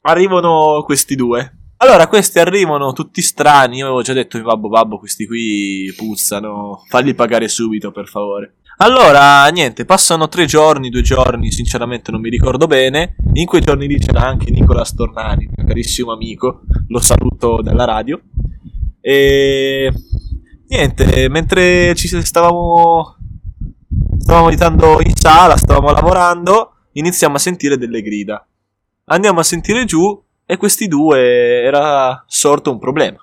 Arrivano 0.00 0.82
questi 0.84 1.14
due. 1.14 1.58
Allora, 1.76 2.08
questi 2.08 2.40
arrivano 2.40 2.92
tutti 2.92 3.22
strani. 3.22 3.76
Io 3.76 3.84
avevo 3.86 4.02
già 4.02 4.12
detto, 4.12 4.42
babbo, 4.42 4.68
babbo, 4.68 4.98
questi 4.98 5.24
qui 5.24 5.94
puzzano. 5.96 6.82
Fagli 6.88 7.14
pagare 7.14 7.46
subito, 7.46 7.92
per 7.92 8.08
favore. 8.08 8.56
Allora, 8.78 9.46
niente, 9.48 9.84
passano 9.84 10.28
tre 10.28 10.46
giorni, 10.46 10.90
due 10.90 11.02
giorni, 11.02 11.52
sinceramente 11.52 12.10
non 12.10 12.20
mi 12.20 12.30
ricordo 12.30 12.66
bene. 12.66 13.16
In 13.34 13.46
quei 13.46 13.60
giorni 13.60 13.86
lì 13.86 13.98
c'era 13.98 14.22
anche 14.22 14.50
Nicola 14.50 14.84
Stornani, 14.84 15.48
mio 15.54 15.66
carissimo 15.66 16.12
amico. 16.12 16.62
Lo 16.88 16.98
saluto 16.98 17.60
dalla 17.62 17.84
radio. 17.84 18.20
E 19.00 19.92
niente, 20.68 21.28
mentre 21.28 21.94
ci 21.94 22.08
stavamo 22.08 23.16
stavamo 24.18 24.46
abitando 24.46 25.00
in 25.02 25.14
sala, 25.14 25.56
stavamo 25.56 25.90
lavorando, 25.90 26.74
iniziamo 26.92 27.36
a 27.36 27.38
sentire 27.38 27.76
delle 27.76 28.02
grida. 28.02 28.46
Andiamo 29.06 29.40
a 29.40 29.44
sentire 29.44 29.84
giù 29.84 30.20
e 30.46 30.56
questi 30.56 30.86
due 30.88 31.62
era 31.62 32.22
sorto 32.26 32.70
un 32.70 32.78
problema. 32.78 33.18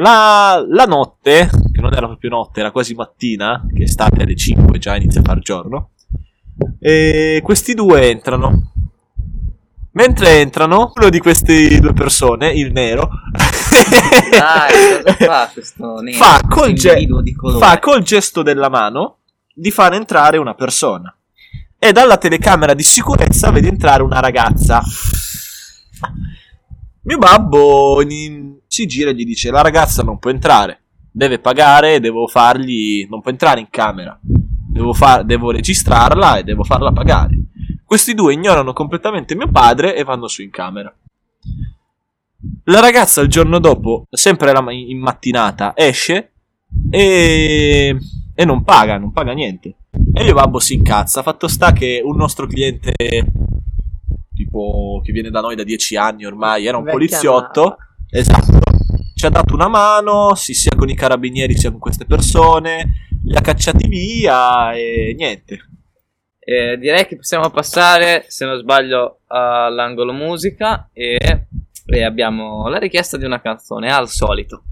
La, 0.00 0.64
la 0.66 0.84
notte, 0.84 1.50
che 1.72 1.80
non 1.82 1.92
era 1.92 2.06
proprio 2.06 2.30
notte, 2.30 2.60
era 2.60 2.70
quasi 2.70 2.94
mattina, 2.94 3.66
che 3.72 3.82
estate 3.82 4.22
alle 4.22 4.34
5 4.34 4.78
già 4.78 4.96
inizia 4.96 5.20
a 5.20 5.24
far 5.24 5.40
giorno, 5.40 5.90
e 6.78 7.40
questi 7.44 7.74
due 7.74 8.08
entrano. 8.08 8.72
Mentre 9.92 10.40
entrano, 10.40 10.92
uno 10.94 11.10
di 11.10 11.18
queste 11.18 11.80
due 11.80 11.92
persone, 11.92 12.50
il 12.50 12.72
nero, 12.72 13.10
Dai, 14.30 15.02
fa 15.18 15.50
nero? 16.00 16.16
fa, 16.16 16.40
col 16.48 16.72
ge- 16.72 17.06
fa 17.58 17.78
col 17.78 18.02
gesto 18.02 18.42
della 18.42 18.70
mano 18.70 19.18
di 19.52 19.70
far 19.70 19.92
entrare 19.92 20.38
una 20.38 20.54
persona. 20.54 21.14
E 21.78 21.92
dalla 21.92 22.16
telecamera 22.16 22.72
di 22.72 22.82
sicurezza 22.84 23.50
vede 23.50 23.68
entrare 23.68 24.02
una 24.02 24.20
ragazza. 24.20 24.80
Mio 27.02 27.18
babbo 27.18 28.00
in- 28.02 28.59
si 28.70 28.86
gira 28.86 29.10
e 29.10 29.14
gli 29.14 29.24
dice: 29.24 29.50
La 29.50 29.62
ragazza 29.62 30.04
non 30.04 30.20
può 30.20 30.30
entrare, 30.30 30.82
deve 31.10 31.40
pagare, 31.40 31.98
devo 31.98 32.28
fargli. 32.28 33.04
non 33.10 33.20
può 33.20 33.32
entrare 33.32 33.58
in 33.58 33.68
camera. 33.68 34.16
Devo, 34.22 34.92
far- 34.92 35.24
devo 35.24 35.50
registrarla 35.50 36.38
e 36.38 36.44
devo 36.44 36.62
farla 36.62 36.92
pagare. 36.92 37.36
Questi 37.84 38.14
due 38.14 38.32
ignorano 38.32 38.72
completamente 38.72 39.34
mio 39.34 39.48
padre 39.48 39.96
e 39.96 40.04
vanno 40.04 40.28
su 40.28 40.42
in 40.42 40.50
camera. 40.50 40.94
La 42.64 42.78
ragazza 42.78 43.20
il 43.20 43.28
giorno 43.28 43.58
dopo, 43.58 44.06
sempre 44.08 44.52
ma- 44.60 44.72
in 44.72 45.00
mattinata, 45.00 45.72
esce 45.74 46.30
e, 46.88 47.98
e 48.32 48.44
non 48.44 48.62
paga, 48.62 48.98
non 48.98 49.10
paga 49.10 49.32
niente. 49.32 49.74
E 50.14 50.22
mio 50.22 50.34
babbo 50.34 50.60
si 50.60 50.74
incazza. 50.74 51.22
Fatto 51.22 51.48
sta 51.48 51.72
che 51.72 52.00
un 52.04 52.16
nostro 52.16 52.46
cliente, 52.46 52.92
tipo 54.32 55.00
che 55.02 55.10
viene 55.10 55.30
da 55.30 55.40
noi 55.40 55.56
da 55.56 55.64
dieci 55.64 55.96
anni 55.96 56.24
ormai, 56.24 56.66
era 56.66 56.76
un 56.76 56.84
Vecchia 56.84 56.98
poliziotto. 56.98 57.76
Esatto. 58.10 58.58
Ci 59.14 59.26
ha 59.26 59.30
dato 59.30 59.54
una 59.54 59.68
mano, 59.68 60.34
sì, 60.34 60.54
sia 60.54 60.72
con 60.76 60.88
i 60.88 60.94
carabinieri 60.94 61.56
sia 61.56 61.70
con 61.70 61.78
queste 61.78 62.06
persone. 62.06 63.06
Li 63.24 63.36
ha 63.36 63.40
cacciati 63.40 63.86
via 63.86 64.72
e 64.72 65.14
niente. 65.16 65.58
Eh, 66.38 66.78
direi 66.78 67.06
che 67.06 67.16
possiamo 67.16 67.50
passare, 67.50 68.24
se 68.26 68.44
non 68.44 68.58
sbaglio, 68.58 69.20
all'angolo 69.28 70.12
musica 70.12 70.88
e, 70.92 71.46
e 71.86 72.04
abbiamo 72.04 72.66
la 72.68 72.78
richiesta 72.78 73.16
di 73.16 73.24
una 73.24 73.40
canzone, 73.40 73.92
al 73.92 74.08
solito. 74.08 74.62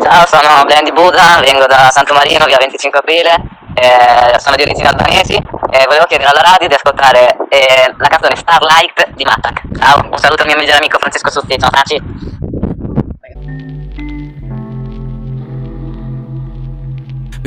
Ciao, 0.00 0.26
sono 0.26 0.64
Blendi 0.64 0.92
Buddha, 0.92 1.40
vengo 1.40 1.66
da 1.66 1.88
Santo 1.90 2.14
Marino, 2.14 2.44
via 2.44 2.58
25 2.58 2.98
aprile, 3.00 3.34
eh, 3.74 4.38
sono 4.38 4.54
di 4.56 4.62
origini 4.62 4.86
albanesi 4.86 5.34
e 5.34 5.84
volevo 5.86 6.04
chiedere 6.06 6.30
alla 6.30 6.42
radio 6.42 6.68
di 6.68 6.74
ascoltare 6.74 7.36
eh, 7.48 7.92
la 7.96 8.08
canzone 8.08 8.36
Starlight 8.36 9.14
di 9.14 9.24
Mattac. 9.24 9.62
Ciao, 9.76 10.08
un 10.10 10.18
saluto 10.18 10.42
al 10.42 10.48
mio 10.48 10.56
migliore 10.56 10.78
amico 10.78 10.98
Francesco 10.98 11.30
Susti, 11.30 11.58
ciao 11.58 11.70
Franci. 11.70 12.27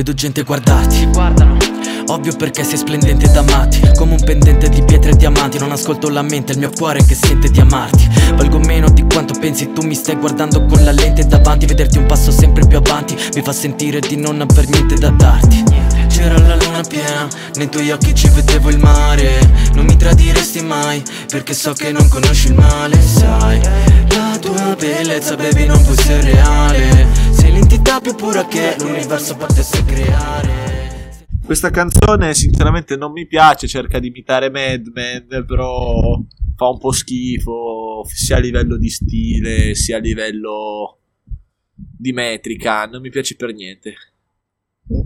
Vedo 0.02 0.16
gente 0.16 0.42
guardarti 0.42 1.06
guardano 1.12 1.58
Ovvio 2.08 2.36
perché 2.36 2.64
sei 2.64 2.80
splendente 2.80 3.30
da 3.32 3.44
matti 3.44 3.82
Come 3.96 4.14
un 4.14 4.24
pendente 4.24 4.68
di 4.68 4.82
pietre 4.82 5.12
e 5.12 5.16
diamanti. 5.16 5.60
Non 5.60 5.72
ascolto 5.72 6.10
la 6.10 6.24
mente, 6.24 6.54
il 6.54 6.58
mio 6.58 6.72
cuore 6.72 7.06
che 7.06 7.14
sente 7.14 7.52
di 7.52 7.60
amarti. 7.60 8.10
Valgo 8.36 8.58
meno 8.58 8.90
di 8.90 9.04
quanto 9.04 9.36
pensi 9.40 9.72
Tu 9.74 9.86
mi 9.86 9.94
stai 9.94 10.16
guardando 10.16 10.66
con 10.66 10.84
la 10.84 10.92
lente 10.92 11.28
davanti. 11.28 11.68
Vederti 11.68 12.00
un 12.00 12.08
passo 12.08 12.32
sempre 12.32 12.66
più 12.66 12.78
avanti 12.78 13.16
Mi 13.36 13.44
fa 13.44 13.54
sentire 13.54 14.00
di 14.00 14.16
non 14.16 14.42
aver 14.42 14.68
niente 14.70 14.96
da 14.96 15.12
darti. 15.12 15.64
C'era 16.08 16.40
la 16.40 16.56
luna 16.56 16.82
piena 16.82 17.28
Nei 17.58 17.70
tuoi 17.70 17.92
occhi 17.92 18.16
ci 18.16 18.28
vedevo 18.30 18.72
il 18.72 18.80
mare. 18.80 19.40
Non 19.76 19.86
mi 19.86 19.96
tradiresti 19.96 20.64
mai 20.64 21.04
Perché 21.28 21.54
so 21.54 21.74
che 21.74 21.92
non 21.92 22.08
conosci 22.08 22.48
il 22.48 22.56
male 22.56 23.00
Sai. 23.00 23.62
La 24.16 24.36
tua 24.40 24.76
bellezza 24.76 25.36
baby 25.36 25.68
non 25.68 25.80
può 25.84 25.94
essere 25.94 26.22
reale 26.24 27.31
Sei 27.42 27.52
l'entità 27.54 28.00
più 28.00 28.14
pura 28.14 28.46
che 28.46 28.76
l'universo 28.78 29.36
potesse 29.36 29.84
creare 29.84 31.26
Questa 31.44 31.72
canzone 31.72 32.36
sinceramente 32.36 32.96
non 32.96 33.12
mi 33.12 33.26
piace, 33.26 33.68
cerca 33.68 33.98
di 33.98 34.10
imitare 34.10 34.52
Mad 34.52 34.86
Men, 34.94 35.44
però 35.48 36.22
fa 36.56 36.68
un 36.68 36.78
po' 36.78 36.92
schifo, 36.92 38.04
sia 38.06 38.36
a 38.36 38.40
livello 38.40 38.78
di 38.78 38.90
stile, 38.90 39.74
sia 39.74 39.98
a 39.98 40.00
livello 40.00 41.00
di 41.74 42.14
metrica, 42.14 42.86
non 42.86 43.02
mi 43.02 43.10
piace 43.10 43.36
per 43.36 43.56
niente. 43.56 43.96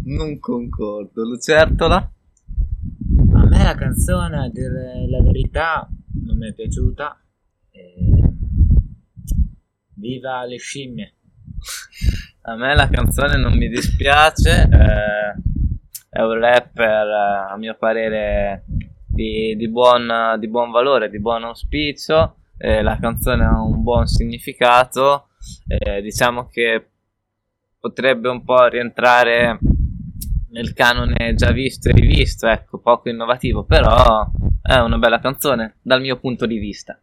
Non 0.03 0.37
concordo, 0.39 1.23
Lucertola? 1.23 1.95
A 1.95 3.45
me 3.47 3.63
la 3.63 3.75
canzone, 3.75 4.39
a 4.39 4.49
dire 4.49 5.07
la 5.07 5.21
verità, 5.21 5.89
non 6.25 6.37
mi 6.37 6.49
è 6.49 6.53
piaciuta. 6.53 7.17
E... 7.71 8.33
Viva 9.93 10.43
le 10.43 10.57
scimmie. 10.57 11.14
A 12.47 12.55
me 12.55 12.75
la 12.75 12.87
canzone 12.87 13.37
non 13.37 13.57
mi 13.57 13.67
dispiace, 13.67 14.69
eh, 14.71 15.33
è 16.09 16.21
un 16.21 16.39
rapper 16.39 17.07
eh, 17.07 17.51
a 17.51 17.57
mio 17.57 17.75
parere 17.75 18.65
di, 19.03 19.55
di 19.55 19.67
buon, 19.67 20.37
di 20.37 20.47
buon 20.47 20.69
valore, 20.69 21.09
di 21.09 21.19
buon 21.19 21.43
auspicio, 21.45 22.35
eh, 22.59 22.83
la 22.83 22.99
canzone 22.99 23.45
ha 23.45 23.59
un 23.63 23.81
buon 23.81 24.05
significato, 24.05 25.29
eh, 25.65 26.03
diciamo 26.03 26.47
che 26.47 26.87
potrebbe 27.79 28.29
un 28.29 28.43
po' 28.43 28.67
rientrare 28.67 29.57
nel 30.51 30.73
canone 30.73 31.33
già 31.33 31.51
visto 31.51 31.89
e 31.89 31.93
rivisto, 31.93 32.45
ecco, 32.45 32.77
poco 32.77 33.09
innovativo, 33.09 33.63
però 33.63 34.23
è 34.61 34.77
una 34.77 34.99
bella 34.99 35.19
canzone 35.19 35.77
dal 35.81 35.99
mio 35.99 36.19
punto 36.19 36.45
di 36.45 36.59
vista. 36.59 36.95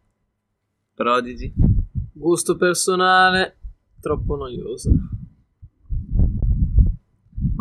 Prodigy? 0.93 1.53
Gusto 2.13 2.55
personale, 2.55 3.57
troppo 3.99 4.37
noiosa. 4.37 4.89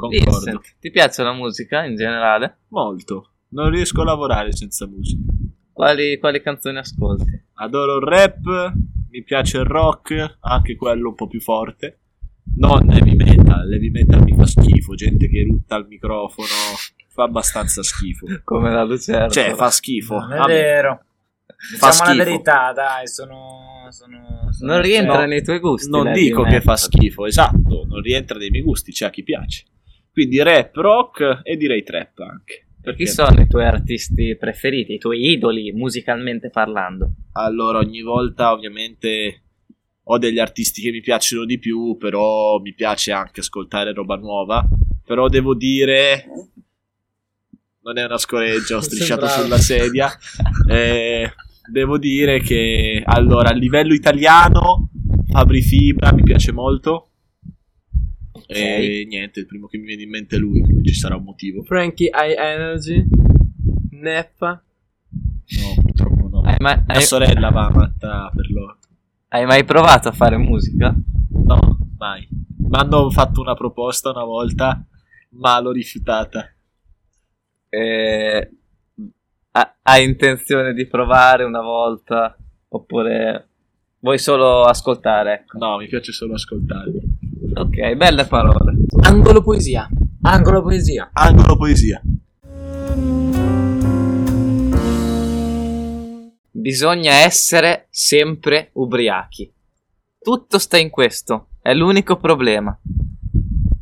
Concordo. 0.09 0.31
Vincent, 0.31 0.75
ti 0.81 0.91
piace 0.91 1.23
la 1.23 1.33
musica 1.33 1.85
in 1.85 1.97
generale? 1.97 2.59
Molto. 2.69 3.31
Non 3.49 3.71
riesco 3.71 4.01
a 4.03 4.05
lavorare 4.05 4.53
senza 4.53 4.87
musica. 4.87 5.23
Quali, 5.73 6.19
quali 6.19 6.41
canzoni 6.43 6.79
ascolti? 6.79 7.41
Adoro 7.55 7.97
il 7.99 8.05
rap, 8.07 8.73
mi 9.11 9.23
piace 9.23 9.59
il 9.59 9.65
rock, 9.65 10.37
anche 10.41 10.77
quello 10.77 11.11
un 11.11 11.15
po' 11.15 11.27
più 11.29 11.41
forte. 11.41 11.99
Non 12.57 12.91
heavy 12.91 13.15
metal, 13.15 13.69
l'heavy 13.69 13.91
metal 13.91 14.23
mi 14.23 14.35
fa 14.35 14.47
schifo, 14.47 14.95
gente 14.95 15.29
che 15.29 15.45
rutta 15.49 15.77
al 15.77 15.87
microfono, 15.87 16.49
fa 17.09 17.23
abbastanza 17.25 17.83
schifo. 17.83 18.27
Come 18.45 18.71
la 18.71 18.83
lucertola. 18.85 19.31
Cioè, 19.31 19.55
fa 19.55 19.71
schifo. 19.71 20.19
Non 20.19 20.33
è 20.33 20.47
vero. 20.47 21.05
Fa 21.57 21.89
Diciamo 21.91 21.93
la 21.93 21.93
schifo. 21.93 22.25
verità, 22.25 22.73
dai, 22.73 23.07
sono... 23.07 23.87
sono, 23.91 24.49
sono 24.51 24.73
Non 24.73 24.83
rientra 24.83 25.15
cioè- 25.19 25.27
nei 25.27 25.43
tuoi 25.45 25.61
gusti. 25.61 25.89
Non 25.91 26.13
dico 26.13 26.43
che 26.43 26.49
metal. 26.49 26.63
fa 26.63 26.77
schifo, 26.77 27.27
esatto, 27.27 27.85
non 27.87 28.01
rientra 28.01 28.37
nei 28.39 28.51
miei 28.51 28.65
gusti, 28.65 28.91
c'è 28.93 29.07
a 29.07 29.11
chi 29.11 29.23
piace. 29.23 29.65
Quindi 30.13 30.43
rap, 30.43 30.77
rock 30.77 31.41
e 31.43 31.57
direi 31.57 31.83
trap 31.83 32.19
anche. 32.19 32.67
Chi 32.97 33.07
sono 33.07 33.41
i 33.41 33.47
tuoi 33.47 33.65
artisti 33.65 34.37
preferiti, 34.37 34.95
i 34.95 34.99
tuoi 34.99 35.31
idoli 35.31 35.73
musicalmente 35.73 36.51
parlando? 36.51 37.13
Allora, 37.33 37.79
ogni 37.79 38.03
volta 38.03 38.53
ovviamente 38.53 39.43
ho 40.03 40.19
degli 40.19 40.41
artisti 40.41 40.83
che 40.83 40.91
mi 40.91 41.01
piacciono 41.01 41.45
di 41.45 41.59
più, 41.59 41.97
però 41.97 42.59
mi 42.59 42.75
piace 42.75 43.13
anche 43.13 43.41
ascoltare 43.41 43.93
roba 43.93 44.17
nuova. 44.17 44.69
Però 45.05 45.29
devo 45.29 45.55
dire, 45.55 46.27
non 47.83 47.99
è 47.99 48.05
una 48.05 48.19
scoreggia, 48.19 48.77
ho 48.77 48.81
strisciato 48.83 49.29
sulla 49.29 49.59
sedia. 49.59 50.11
Eh, 50.69 51.33
devo 51.71 51.99
dire 51.99 52.41
che 52.41 53.03
allora 53.05 53.51
a 53.51 53.55
livello 53.55 53.95
italiano, 53.95 54.91
Fabri 55.31 55.63
Fibra 55.63 56.13
mi 56.13 56.23
piace 56.23 56.53
molto. 56.53 57.12
E 58.47 59.05
niente, 59.09 59.41
il 59.41 59.47
primo 59.47 59.67
che 59.67 59.79
mi 59.79 59.87
viene 59.87 60.03
in 60.03 60.11
mente 60.11 60.37
è 60.37 60.39
lui, 60.39 60.61
quindi 60.61 60.89
ci 60.89 60.95
sarà 60.95 61.17
un 61.17 61.25
motivo. 61.25 61.63
Frankie 61.63 62.11
High 62.13 62.37
Energy, 62.39 63.05
Neppa. 63.91 64.63
No, 65.61 65.83
purtroppo 65.83 66.29
no. 66.29 66.41
Hai 66.43 66.57
mai, 66.61 66.77
Mia 66.87 66.97
hai- 66.97 67.03
sorella 67.03 67.51
va 67.51 67.71
matta 67.71 68.31
per 68.35 68.51
loro. 68.51 68.79
hai 69.29 69.45
mai 69.47 69.65
provato 69.65 70.09
a 70.09 70.13
fare 70.13 70.37
musica? 70.37 70.95
No, 71.45 71.79
mai. 71.99 72.27
Mi 72.59 72.79
hanno 72.79 73.11
fatto 73.11 73.41
una 73.41 73.55
proposta 73.55 74.11
una 74.11 74.25
volta, 74.25 74.85
ma 75.31 75.61
l'ho 75.61 75.73
rifiutata. 75.73 76.51
Eh, 77.69 78.51
ha- 79.53 79.77
hai 79.83 80.05
intenzione 80.05 80.73
di 80.75 80.87
provare 80.87 81.45
una 81.45 81.61
volta? 81.63 82.37
Oppure 82.69 83.49
vuoi 84.01 84.19
solo 84.19 84.63
ascoltare? 84.65 85.33
Ecco. 85.35 85.59
No, 85.59 85.77
mi 85.79 85.87
piace 85.89 86.13
solo 86.13 86.35
ascoltare. 86.35 86.91
Ok, 87.55 87.95
belle 87.97 88.25
parole. 88.25 88.77
Angolo 89.03 89.43
poesia. 89.43 89.87
Angolo 90.23 90.63
poesia. 90.63 91.11
Angolo 91.13 91.57
poesia. 91.57 92.01
Bisogna 96.51 97.13
essere 97.13 97.89
sempre 97.91 98.71
ubriachi. 98.75 99.53
Tutto 100.19 100.59
sta 100.59 100.79
in 100.79 100.89
questo, 100.89 101.49
è 101.61 101.75
l'unico 101.75 102.17
problema. 102.17 102.79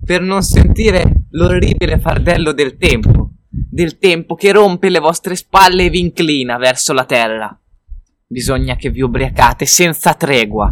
Per 0.04 0.20
non 0.20 0.42
sentire 0.42 1.26
l'orribile 1.30 2.00
fardello 2.00 2.52
del 2.52 2.76
tempo, 2.76 3.30
del 3.48 3.98
tempo 3.98 4.34
che 4.34 4.50
rompe 4.50 4.88
le 4.88 4.98
vostre 4.98 5.36
spalle 5.36 5.84
e 5.84 5.90
vi 5.90 6.00
inclina 6.00 6.56
verso 6.56 6.92
la 6.92 7.04
terra. 7.04 7.54
bisogna 8.26 8.76
che 8.76 8.90
vi 8.90 9.00
ubriacate 9.00 9.66
senza 9.66 10.14
tregua. 10.14 10.70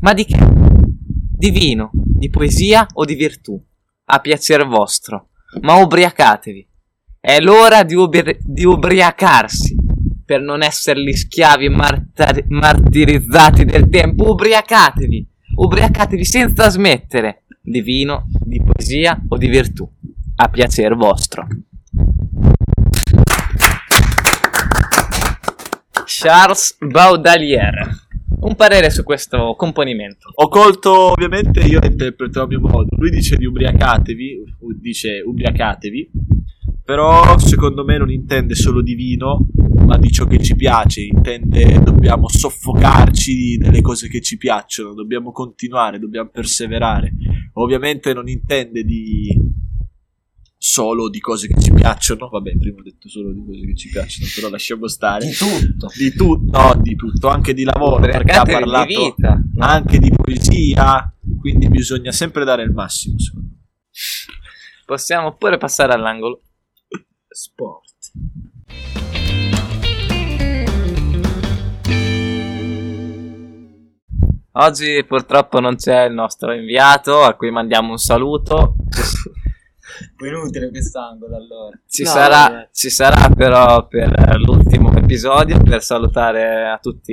Ma 0.00 0.12
di 0.12 0.24
che? 0.24 0.38
Di 1.38 1.50
vino, 1.50 1.90
di 2.16 2.30
poesia 2.30 2.86
o 2.94 3.04
di 3.04 3.14
virtù? 3.14 3.62
A 4.06 4.18
piacer 4.20 4.66
vostro. 4.66 5.28
Ma 5.60 5.74
ubriacatevi. 5.74 6.66
È 7.20 7.38
l'ora 7.40 7.82
di, 7.82 7.94
ubri- 7.94 8.38
di 8.40 8.64
ubriacarsi 8.64 9.76
per 10.24 10.40
non 10.40 10.62
esserli 10.62 11.14
schiavi 11.14 11.68
martar- 11.68 12.44
martirizzati 12.48 13.64
del 13.64 13.88
tempo. 13.88 14.30
Ubriacatevi. 14.30 15.28
Ubriacatevi 15.56 16.24
senza 16.24 16.68
smettere. 16.68 17.44
Di 17.60 17.80
vino, 17.82 18.26
di 18.40 18.62
poesia 18.62 19.20
o 19.28 19.36
di 19.36 19.48
virtù. 19.48 19.88
A 20.36 20.48
piacer 20.48 20.94
vostro. 20.94 21.46
Charles 26.04 26.76
Baudalier. 26.78 28.05
Un 28.38 28.54
parere 28.54 28.90
su 28.90 29.02
questo 29.02 29.54
componimento. 29.56 30.30
Ho 30.34 30.48
colto, 30.48 31.12
ovviamente, 31.12 31.60
io 31.60 31.80
interpreto 31.82 32.42
a 32.42 32.46
mio 32.46 32.60
modo. 32.60 32.88
Lui 32.96 33.10
dice 33.10 33.36
di 33.36 33.46
ubriacatevi, 33.46 34.42
dice 34.78 35.22
ubriacatevi, 35.24 36.10
però 36.84 37.38
secondo 37.38 37.84
me 37.84 37.98
non 37.98 38.10
intende 38.10 38.54
solo 38.54 38.82
di 38.82 38.94
vino, 38.94 39.48
ma 39.86 39.96
di 39.98 40.10
ciò 40.10 40.26
che 40.26 40.42
ci 40.42 40.54
piace. 40.54 41.02
Intende 41.02 41.80
dobbiamo 41.82 42.28
soffocarci 42.28 43.56
delle 43.56 43.80
cose 43.80 44.08
che 44.08 44.20
ci 44.20 44.36
piacciono, 44.36 44.94
dobbiamo 44.94 45.32
continuare, 45.32 45.98
dobbiamo 45.98 46.28
perseverare. 46.28 47.12
Ovviamente 47.54 48.12
non 48.12 48.28
intende 48.28 48.84
di 48.84 49.45
solo 50.68 51.08
di 51.08 51.20
cose 51.20 51.46
che 51.46 51.60
ci 51.60 51.72
piacciono. 51.72 52.28
Vabbè, 52.28 52.56
prima 52.58 52.80
ho 52.80 52.82
detto 52.82 53.08
solo 53.08 53.32
di 53.32 53.44
cose 53.46 53.64
che 53.66 53.76
ci 53.76 53.88
piacciono, 53.88 54.28
però 54.34 54.48
lasciamo 54.48 54.88
stare. 54.88 55.24
Di 55.26 55.32
tutto. 55.32 55.88
Di 55.96 56.12
tutto, 56.12 56.58
no, 56.58 56.80
di 56.82 56.96
tutto, 56.96 57.28
anche 57.28 57.54
di 57.54 57.62
lavoro, 57.62 58.00
perché 58.00 58.32
ha 58.32 58.40
Ubriacatevi 58.40 58.56
di 58.56 58.70
parlato 58.70 59.14
vita. 59.14 59.42
anche 59.58 59.98
di 59.98 60.10
poesia, 60.10 61.14
quindi 61.38 61.68
bisogna 61.68 62.10
sempre 62.10 62.44
dare 62.44 62.64
il 62.64 62.72
massimo, 62.72 63.16
secondo 63.18 63.48
me. 63.48 63.60
Possiamo 64.84 65.36
pure 65.36 65.56
passare 65.56 65.92
all'angolo. 65.92 66.42
Sport. 67.28 67.94
Oggi 74.58 75.04
purtroppo 75.06 75.60
non 75.60 75.76
c'è 75.76 76.06
il 76.06 76.14
nostro 76.14 76.52
inviato, 76.52 77.22
a 77.22 77.34
cui 77.34 77.50
mandiamo 77.52 77.90
un 77.90 77.98
saluto. 77.98 78.74
Poi 80.16 80.28
inutile 80.28 80.70
quest'angolo 80.70 81.36
allora. 81.36 81.78
Ci, 81.88 82.02
No, 82.02 82.08
sarà, 82.10 82.48
vabbè. 82.50 82.68
ci 82.72 82.90
sarà 82.90 83.28
però 83.30 83.86
per 83.86 84.36
l'ultimo 84.38 84.94
episodio 84.96 85.60
per 85.62 85.82
salutare 85.82 86.68
a 86.68 86.78
tutti 86.78 87.12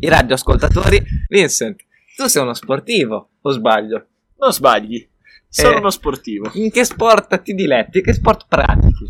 i 0.00 0.08
radioascoltatori. 0.08 1.02
Vincent, 1.28 1.80
tu 2.16 2.26
sei 2.26 2.42
uno 2.42 2.54
sportivo, 2.54 3.30
o 3.40 3.50
sbaglio? 3.50 4.06
Non 4.38 4.52
sbagli, 4.52 5.08
sono 5.48 5.74
Eh, 5.74 5.78
uno 5.78 5.90
sportivo. 5.90 6.50
In 6.54 6.70
che 6.70 6.84
sport 6.84 7.42
ti 7.42 7.54
diletti? 7.54 8.02
Che 8.02 8.12
sport 8.12 8.46
pratichi? 8.48 9.06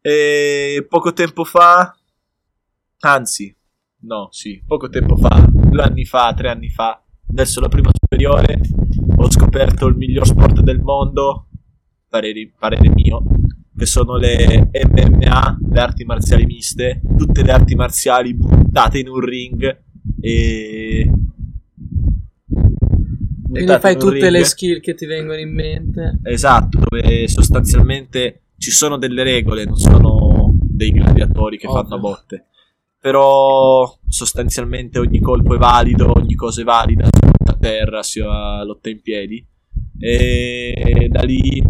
E 0.00 0.86
poco 0.88 1.12
tempo 1.12 1.44
fa, 1.44 1.96
anzi, 3.00 3.54
no, 4.02 4.28
sì, 4.30 4.62
poco 4.64 4.88
tempo 4.88 5.16
fa, 5.16 5.44
due 5.50 5.82
anni 5.82 6.04
fa, 6.04 6.32
tre 6.34 6.50
anni 6.50 6.68
fa, 6.70 7.02
verso 7.28 7.60
la 7.60 7.68
prima 7.68 7.90
superiore, 7.92 8.60
ho 9.16 9.30
scoperto 9.30 9.86
il 9.86 9.96
miglior 9.96 10.26
sport 10.26 10.60
del 10.60 10.80
mondo, 10.80 11.48
parere, 12.16 12.50
parere 12.58 12.90
mio, 12.94 13.22
che 13.76 13.86
sono 13.86 14.16
le 14.16 14.70
MMA, 14.72 15.58
le 15.70 15.80
arti 15.80 16.04
marziali 16.04 16.46
miste, 16.46 17.02
tutte 17.16 17.42
le 17.42 17.52
arti 17.52 17.74
marziali 17.74 18.34
buttate 18.34 18.98
in 18.98 19.08
un 19.08 19.20
ring 19.20 19.82
e... 20.20 21.10
Quindi 23.48 23.78
fai 23.78 23.96
tutte 23.96 24.18
le 24.18 24.38
ring. 24.38 24.44
skill 24.44 24.80
che 24.80 24.94
ti 24.94 25.06
vengono 25.06 25.38
in 25.38 25.52
mente. 25.52 26.18
Esatto, 26.22 26.80
dove 26.88 27.28
sostanzialmente 27.28 28.42
ci 28.58 28.70
sono 28.70 28.98
delle 28.98 29.22
regole, 29.22 29.64
non 29.64 29.76
sono 29.76 30.54
dei 30.60 30.90
gladiatori 30.90 31.56
che 31.56 31.66
Ovvio. 31.66 31.82
fanno 31.82 31.94
a 31.94 31.98
botte. 31.98 32.46
Però 32.98 33.98
sostanzialmente 34.08 34.98
ogni 34.98 35.20
colpo 35.20 35.54
è 35.54 35.58
valido, 35.58 36.12
ogni 36.16 36.34
cosa 36.34 36.62
è 36.62 36.64
valida, 36.64 37.04
sia 37.04 37.52
a 37.52 37.56
terra 37.58 38.02
sia 38.02 38.64
lotta 38.64 38.90
in 38.90 39.00
piedi. 39.00 39.46
E 39.98 41.08
da 41.10 41.22
lì 41.22 41.62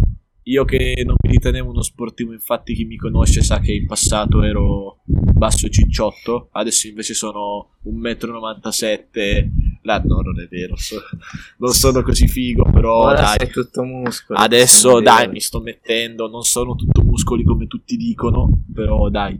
io 0.47 0.63
che 0.63 1.03
non 1.05 1.15
mi 1.21 1.31
ritenevo 1.31 1.69
uno 1.69 1.81
sportivo, 1.81 2.31
infatti 2.31 2.73
chi 2.73 2.85
mi 2.85 2.95
conosce 2.95 3.41
sa 3.43 3.59
che 3.59 3.73
in 3.73 3.85
passato 3.85 4.43
ero 4.43 5.01
basso 5.03 5.67
cicciotto, 5.67 6.47
adesso 6.53 6.87
invece 6.87 7.13
sono 7.13 7.71
1,97 7.85 9.45
m. 9.45 9.75
Là, 9.81 10.01
no, 10.05 10.21
non 10.21 10.39
è 10.39 10.47
vero, 10.47 10.75
so- 10.77 11.01
non 11.59 11.73
sono 11.73 12.01
così 12.01 12.27
figo, 12.27 12.63
però 12.71 13.03
Ora 13.03 13.21
dai. 13.21 13.35
sei 13.39 13.49
tutto 13.49 13.83
muscolo. 13.83 14.39
Adesso 14.39 15.01
dai, 15.01 15.19
vero. 15.19 15.31
mi 15.31 15.39
sto 15.41 15.59
mettendo, 15.59 16.29
non 16.29 16.43
sono 16.43 16.75
tutto 16.75 17.03
muscoli 17.03 17.43
come 17.43 17.67
tutti 17.67 17.97
dicono, 17.97 18.49
però 18.73 19.09
dai. 19.09 19.37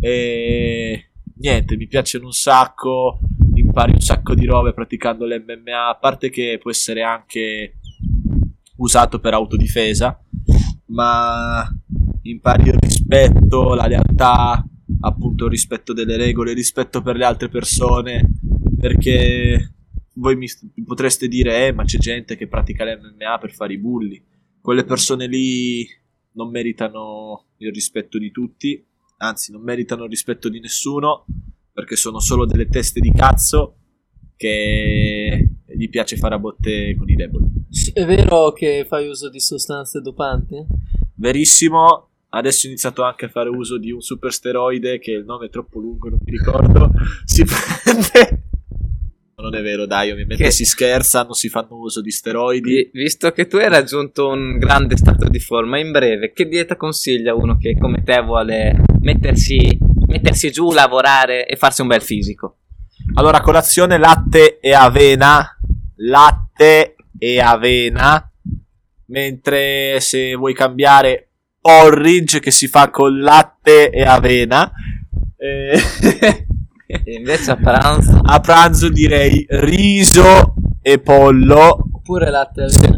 E 0.00 1.10
niente, 1.38 1.76
mi 1.76 1.86
piacciono 1.88 2.26
un 2.26 2.32
sacco, 2.32 3.18
impari 3.54 3.92
un 3.92 4.00
sacco 4.00 4.34
di 4.34 4.46
robe 4.46 4.72
praticando 4.72 5.24
l'MMA, 5.26 5.88
a 5.88 5.96
parte 5.96 6.30
che 6.30 6.58
può 6.60 6.70
essere 6.70 7.02
anche 7.02 7.74
usato 8.76 9.20
per 9.20 9.34
autodifesa, 9.34 10.20
ma 10.86 11.66
impari 12.22 12.68
il 12.68 12.78
rispetto, 12.78 13.74
la 13.74 13.86
lealtà, 13.86 14.64
appunto 15.00 15.44
il 15.44 15.50
rispetto 15.50 15.92
delle 15.92 16.16
regole, 16.16 16.50
il 16.50 16.56
rispetto 16.56 17.02
per 17.02 17.16
le 17.16 17.24
altre 17.24 17.48
persone, 17.48 18.28
perché 18.78 19.74
voi 20.14 20.36
mi 20.36 20.48
st- 20.48 20.66
potreste 20.84 21.28
dire, 21.28 21.66
eh, 21.66 21.72
ma 21.72 21.84
c'è 21.84 21.98
gente 21.98 22.36
che 22.36 22.48
pratica 22.48 22.84
l'MMA 22.84 23.38
per 23.38 23.52
fare 23.52 23.74
i 23.74 23.78
bulli. 23.78 24.22
Quelle 24.60 24.84
persone 24.84 25.26
lì 25.26 25.86
non 26.32 26.50
meritano 26.50 27.46
il 27.58 27.72
rispetto 27.72 28.18
di 28.18 28.30
tutti, 28.30 28.84
anzi 29.18 29.52
non 29.52 29.62
meritano 29.62 30.04
il 30.04 30.10
rispetto 30.10 30.48
di 30.48 30.60
nessuno, 30.60 31.24
perché 31.72 31.96
sono 31.96 32.20
solo 32.20 32.46
delle 32.46 32.68
teste 32.68 33.00
di 33.00 33.12
cazzo 33.12 33.76
che 34.36 35.48
gli 35.66 35.88
piace 35.88 36.16
fare 36.16 36.34
a 36.34 36.38
botte 36.38 36.94
con 36.96 37.08
i 37.08 37.14
deboli. 37.14 37.44
È 37.92 38.04
vero 38.04 38.52
che 38.52 38.84
fai 38.88 39.08
uso 39.08 39.28
di 39.30 39.40
sostanze 39.40 40.00
dopanti? 40.00 40.56
Verissimo, 41.14 42.08
adesso 42.30 42.66
ho 42.66 42.70
iniziato 42.70 43.02
anche 43.02 43.26
a 43.26 43.28
fare 43.28 43.48
uso 43.48 43.78
di 43.78 43.90
un 43.90 44.00
super 44.00 44.32
steroide 44.32 44.98
che 44.98 45.12
il 45.12 45.24
nome 45.24 45.46
è 45.46 45.50
troppo 45.50 45.78
lungo, 45.80 46.08
non 46.08 46.18
mi 46.24 46.30
ricordo. 46.30 46.90
Si 47.24 47.44
prende. 47.44 48.42
Non 49.38 49.54
è 49.54 49.60
vero, 49.60 49.84
dai, 49.84 50.10
ovviamente 50.10 50.44
Che- 50.44 50.50
si 50.50 50.64
scherza, 50.64 51.22
non 51.22 51.34
si 51.34 51.50
fanno 51.50 51.76
uso 51.78 52.00
di 52.00 52.10
steroidi. 52.10 52.70
Vi- 52.74 52.90
Visto 52.92 53.30
che 53.32 53.46
tu 53.46 53.56
hai 53.56 53.68
raggiunto 53.68 54.28
un 54.28 54.56
grande 54.58 54.96
stato 54.96 55.28
di 55.28 55.38
forma 55.40 55.78
in 55.78 55.90
breve, 55.90 56.32
che 56.32 56.48
dieta 56.48 56.76
consiglia 56.76 57.34
uno 57.34 57.58
che 57.58 57.76
come 57.78 58.02
te 58.02 58.20
vuole 58.22 58.74
mettersi, 59.00 59.78
mettersi 60.06 60.50
giù, 60.50 60.72
lavorare 60.72 61.46
e 61.46 61.56
farsi 61.56 61.82
un 61.82 61.88
bel 61.88 62.00
fisico? 62.00 62.60
Allora, 63.18 63.40
colazione 63.40 63.96
latte 63.98 64.58
e 64.60 64.74
avena. 64.74 65.56
Latte 65.96 66.96
e 67.18 67.40
avena. 67.40 68.30
Mentre 69.06 69.98
se 70.00 70.34
vuoi 70.34 70.52
cambiare 70.52 71.30
porridge 71.60 72.40
che 72.40 72.50
si 72.50 72.68
fa 72.68 72.90
con 72.90 73.18
latte 73.18 73.90
e 73.90 74.02
avena. 74.02 74.70
Eh, 75.36 75.80
E 76.88 77.02
invece 77.18 77.50
a 77.50 77.56
pranzo 77.56 78.20
a 78.22 78.38
pranzo 78.40 78.88
direi 78.90 79.44
riso 79.48 80.54
e 80.82 80.98
pollo. 80.98 81.78
Oppure 81.92 82.30
latte 82.30 82.64
e 82.64 82.66
avena? 82.66 82.96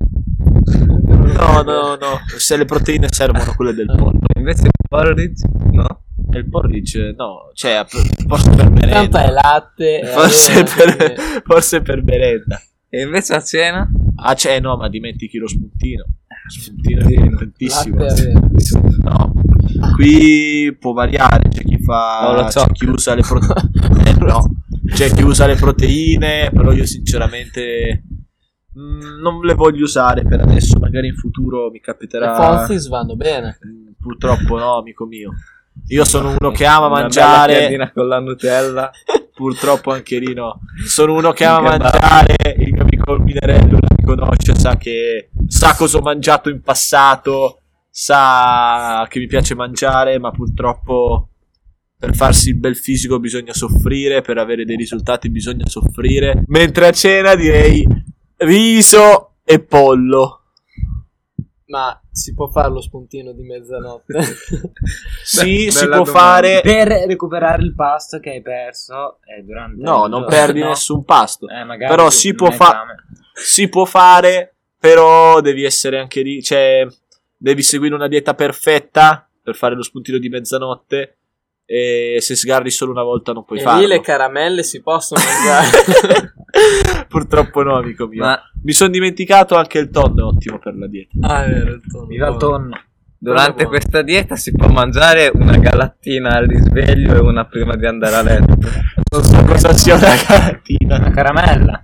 No, 1.38 1.62
no, 1.62 1.94
no. 1.94 2.18
Se 2.36 2.56
le 2.56 2.64
proteine 2.64 3.06
servono, 3.10 3.54
quelle 3.54 3.72
del 3.72 3.86
pollo. 3.96 4.18
Invece 4.36 4.68
porridge? 4.88 5.46
No. 5.70 6.02
E 6.30 6.38
il 6.38 6.48
porridge, 6.48 7.14
no. 7.16 7.50
Cioè, 7.54 7.84
forse 8.26 8.50
per 8.50 8.70
merenda. 8.70 8.92
Tanto 9.00 9.16
è 9.18 9.30
latte 9.30 10.02
Forse 10.04 10.52
avena, 10.60 10.96
per, 10.96 11.42
forse 11.44 11.80
per 11.82 12.02
merenda. 12.02 12.60
E 12.90 13.02
invece 13.02 13.34
a 13.34 13.42
cena? 13.42 13.90
Ah, 14.16 14.34
c'è, 14.34 14.60
no, 14.60 14.76
ma 14.76 14.88
dimentichi 14.88 15.38
lo 15.38 15.46
spuntino. 15.48 16.04
Lo 16.04 16.60
spuntino 16.60 17.06
è 17.06 17.12
importantissimo. 17.12 17.96
Latte 18.04 18.22
e 18.22 18.30
avena. 18.30 18.40
No. 19.02 19.32
Qui 19.94 20.76
può 20.78 20.92
variare, 20.92 21.48
c'è 21.48 21.62
chi 21.62 21.78
fa. 21.82 22.20
No, 22.22 22.34
lo 22.34 22.44
c'è 22.44 22.50
so. 22.50 22.66
chi 22.72 22.86
usa 22.86 23.14
le 23.14 23.22
proteine. 23.22 24.16
no. 24.20 24.42
C'è 24.86 25.10
chi 25.10 25.22
usa 25.22 25.46
le 25.46 25.54
proteine, 25.56 26.50
però 26.52 26.72
io 26.72 26.86
sinceramente. 26.86 28.02
mm, 28.78 29.20
non 29.20 29.40
le 29.44 29.54
voglio 29.54 29.84
usare 29.84 30.22
per 30.24 30.40
adesso, 30.40 30.78
magari 30.78 31.08
in 31.08 31.16
futuro 31.16 31.66
mi 31.66 31.74
Le 31.74 31.80
capiterà. 31.80 32.34
Fonzis 32.34 32.88
vanno 32.88 33.16
bene. 33.16 33.58
Mm, 33.66 33.86
Purtroppo 34.00 34.56
no, 34.58 34.78
amico 34.78 35.04
mio. 35.06 35.32
Io 35.88 36.04
sono 36.04 36.36
uno 36.38 36.50
che 36.50 36.66
ama 36.66 36.88
mangiare. 36.88 37.58
piadina 37.58 37.90
con 37.92 38.08
la 38.08 38.20
Nutella. 38.20 38.90
Purtroppo 39.34 39.92
anche 39.92 40.18
lì 40.18 40.34
no. 40.34 40.60
Sono 40.84 41.14
uno 41.14 41.32
che 41.32 41.44
ama 41.44 41.70
Che 41.70 41.78
mangiare. 41.78 42.36
Il 42.58 42.72
mio 42.72 42.82
amico 42.82 43.16
Minerello 43.18 43.78
mi 43.96 44.04
conosce, 44.04 44.54
sa 44.54 44.76
che 44.76 45.30
sa 45.46 45.74
cosa 45.76 45.98
ho 45.98 46.00
mangiato 46.00 46.50
in 46.50 46.60
passato, 46.60 47.60
sa 47.88 49.06
che 49.08 49.18
mi 49.20 49.26
piace 49.26 49.54
mangiare, 49.54 50.18
ma 50.18 50.30
purtroppo 50.30 51.28
per 51.96 52.14
farsi 52.14 52.50
il 52.50 52.56
bel 52.58 52.76
fisico 52.76 53.18
bisogna 53.18 53.52
soffrire, 53.52 54.22
per 54.22 54.38
avere 54.38 54.64
dei 54.64 54.76
risultati 54.76 55.30
bisogna 55.30 55.66
soffrire. 55.66 56.42
Mentre 56.48 56.88
a 56.88 56.92
cena 56.92 57.34
direi 57.34 57.86
riso 58.38 59.36
e 59.44 59.60
pollo. 59.60 60.37
Ma 61.68 62.00
si 62.10 62.32
può 62.34 62.48
fare 62.48 62.70
lo 62.70 62.80
spuntino 62.80 63.32
di 63.32 63.42
mezzanotte? 63.42 64.18
Sì, 65.22 65.66
Beh, 65.66 65.70
si 65.70 65.84
può 65.86 65.96
domanda. 66.02 66.10
fare. 66.18 66.60
Per 66.62 66.88
recuperare 67.06 67.62
il 67.62 67.74
pasto 67.74 68.18
che 68.20 68.30
hai 68.30 68.40
perso 68.42 69.18
eh, 69.24 69.42
durante 69.42 69.82
No, 69.82 70.00
non 70.06 70.10
giorno. 70.10 70.26
perdi 70.26 70.60
No. 70.60 70.68
nessun 70.68 71.04
pasto. 71.04 71.46
Eh, 71.48 71.76
Però 71.86 72.08
si 72.08 72.34
può, 72.34 72.50
fa- 72.50 72.84
si 73.34 73.68
può 73.68 73.84
fare, 73.84 74.54
però 74.78 75.40
devi 75.42 75.64
essere 75.64 75.98
anche 75.98 76.22
lì, 76.22 76.42
cioè 76.42 76.86
devi 77.36 77.62
seguire 77.62 77.94
una 77.94 78.08
dieta 78.08 78.34
perfetta 78.34 79.28
per 79.42 79.54
fare 79.54 79.74
lo 79.74 79.82
spuntino 79.82 80.16
di 80.18 80.28
mezzanotte 80.30 81.18
e 81.66 82.16
se 82.20 82.34
sgarri 82.34 82.70
solo 82.70 82.92
una 82.92 83.02
volta 83.02 83.32
non 83.34 83.44
puoi 83.44 83.58
e 83.58 83.62
farlo. 83.62 83.80
lì 83.82 83.86
le 83.88 84.00
caramelle 84.00 84.62
si 84.62 84.80
possono 84.80 85.20
mangiare. 85.22 86.32
Purtroppo 87.08 87.62
no, 87.62 87.76
amico 87.76 88.06
mio. 88.06 88.24
Ma- 88.24 88.40
Mi 88.62 88.72
sono 88.72 88.90
dimenticato 88.90 89.56
anche 89.56 89.78
il 89.78 89.90
tonno 89.90 90.20
è 90.20 90.34
ottimo 90.34 90.58
per 90.58 90.76
la 90.76 90.86
dieta. 90.86 91.12
ah, 91.22 91.44
è 91.44 91.48
vero, 91.52 91.72
il 91.74 91.82
tonno. 91.90 92.06
Viva 92.06 92.28
il 92.28 92.36
tonno. 92.36 92.80
Durante 93.20 93.52
buono. 93.64 93.68
questa 93.70 94.02
dieta 94.02 94.36
si 94.36 94.52
può 94.52 94.68
mangiare 94.68 95.28
una 95.34 95.56
galattina 95.56 96.36
al 96.36 96.46
risveglio 96.46 97.14
e 97.16 97.18
una 97.18 97.46
prima 97.46 97.74
di 97.74 97.84
andare 97.84 98.14
a 98.14 98.22
letto. 98.22 98.56
Non 99.10 99.24
so 99.24 99.42
cosa 99.44 99.72
sia 99.72 99.96
una 99.96 100.14
galattina. 100.28 100.96
Una 100.98 101.10
caramella. 101.10 101.80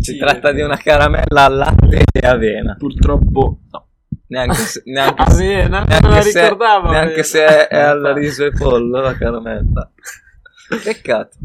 Si 0.00 0.16
tratta 0.16 0.52
di 0.52 0.62
una 0.62 0.76
caramella 0.78 1.44
al 1.44 1.56
latte 1.56 2.04
e 2.10 2.26
avena. 2.26 2.74
Purtroppo 2.78 3.58
no. 3.70 3.86
Neanche 4.28 4.54
se, 4.54 4.82
neanche 4.90 5.30
se- 5.30 5.44
Avena, 5.54 5.78
non 5.80 5.86
me 5.88 5.98
neanche 6.00 6.08
la 6.08 6.22
se- 6.22 6.42
ricordavo. 6.42 6.90
neanche 6.90 7.22
se 7.24 7.44
è, 7.44 7.68
è 7.68 7.78
al 7.80 8.12
riso 8.14 8.44
e 8.46 8.50
pollo 8.52 9.00
la 9.02 9.14
caramella. 9.14 9.90
Peccato. 10.82 11.36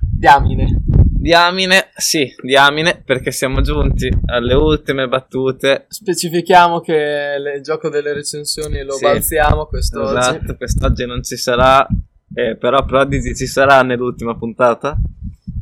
Diamine. 0.00 0.80
Diamine, 1.24 1.88
sì, 1.96 2.34
diamine, 2.42 3.00
perché 3.02 3.30
siamo 3.30 3.62
giunti 3.62 4.10
alle 4.26 4.52
ultime 4.52 5.08
battute. 5.08 5.86
Specifichiamo 5.88 6.80
che 6.80 7.36
il 7.38 7.62
gioco 7.62 7.88
delle 7.88 8.12
recensioni 8.12 8.82
lo 8.84 8.92
Sì. 8.92 9.04
balziamo 9.04 9.64
quest'oggi. 9.64 10.18
Esatto, 10.18 10.54
quest'oggi 10.54 11.06
non 11.06 11.22
ci 11.22 11.38
sarà, 11.38 11.86
eh, 12.34 12.56
però 12.58 12.84
Prodigy 12.84 13.34
ci 13.34 13.46
sarà 13.46 13.80
nell'ultima 13.82 14.36
puntata. 14.36 14.98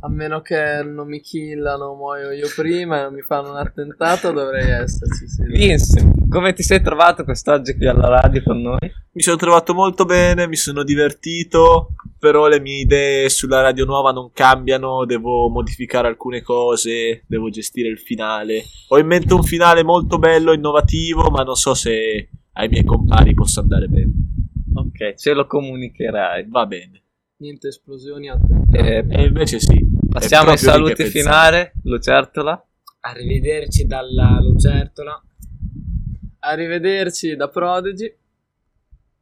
A 0.05 0.09
meno 0.09 0.41
che 0.41 0.83
non 0.83 1.07
mi 1.07 1.21
killano, 1.21 1.95
muoio 1.95 2.33
io 2.33 2.49
prima 2.57 2.99
e 2.99 3.03
non 3.05 3.15
mi 3.15 3.23
fanno 3.23 3.51
un 3.51 3.57
attentato, 3.57 4.33
dovrei 4.33 4.69
esserci. 4.69 5.29
Sì. 5.29 5.45
Vincent, 5.45 6.29
come 6.29 6.53
ti 6.55 6.65
sei 6.65 6.83
trovato 6.83 7.23
quest'oggi 7.23 7.77
qui 7.77 7.87
alla 7.87 8.09
radio 8.09 8.43
con 8.43 8.61
noi? 8.61 8.81
Mi 9.13 9.23
sono 9.23 9.37
trovato 9.37 9.75
molto 9.75 10.05
bene, 10.05 10.49
mi 10.49 10.57
sono 10.57 10.83
divertito, 10.83 11.91
però 12.19 12.49
le 12.49 12.59
mie 12.59 12.81
idee 12.81 13.29
sulla 13.29 13.61
radio 13.61 13.85
nuova 13.85 14.11
non 14.11 14.33
cambiano, 14.33 15.05
devo 15.05 15.49
modificare 15.49 16.09
alcune 16.09 16.43
cose, 16.43 17.23
devo 17.29 17.49
gestire 17.49 17.89
il 17.89 18.01
finale. 18.01 18.65
Ho 18.89 18.99
in 18.99 19.07
mente 19.07 19.35
un 19.35 19.45
finale 19.45 19.85
molto 19.85 20.19
bello, 20.19 20.53
innovativo, 20.53 21.31
ma 21.31 21.45
non 21.45 21.55
so 21.55 21.75
se 21.75 22.29
ai 22.55 22.69
miei 22.69 22.83
compari 22.83 23.35
possa 23.35 23.61
andare 23.61 23.87
bene. 23.87 24.11
Ok, 24.75 25.15
ce 25.15 25.33
lo 25.33 25.47
comunicherai. 25.47 26.49
Va 26.49 26.67
bene. 26.67 27.02
Niente 27.43 27.67
esplosioni, 27.69 28.29
attentati. 28.29 28.77
Eh, 28.79 29.05
E 29.09 29.23
invece 29.25 29.59
sì. 29.59 29.75
passiamo 30.09 30.51
ai 30.51 30.59
saluti 30.59 31.07
finali, 31.07 31.69
Lucertola. 31.83 32.65
Arrivederci 33.01 33.85
dalla 33.85 34.39
lucertola. 34.41 35.21
Arrivederci 36.39 37.35
da 37.35 37.49
Prodigy. 37.49 38.15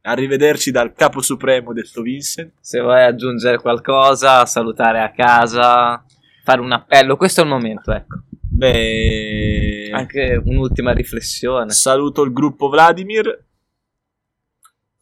Arrivederci 0.01 0.69
dal 0.69 0.93
capo 0.93 1.21
supremo 1.21 1.73
detto 1.73 2.03
Vincent. 2.03 2.53
Se 2.59 2.79
vuoi 2.79 3.03
aggiungere 3.03 3.57
qualcosa, 3.57 4.45
salutare 4.45 5.01
a 5.01 5.11
casa, 5.11 6.05
fare 6.43 6.61
un 6.61 6.71
appello, 6.71 7.17
questo 7.17 7.41
è 7.41 7.43
il 7.43 7.49
momento, 7.49 7.91
ecco. 7.91 8.21
Beh, 8.29 9.89
Anche 9.93 10.39
un'ultima 10.45 10.91
riflessione. 10.91 11.71
saluto 11.71 12.21
il 12.21 12.31
gruppo 12.33 12.69
Vladimir. 12.69 13.45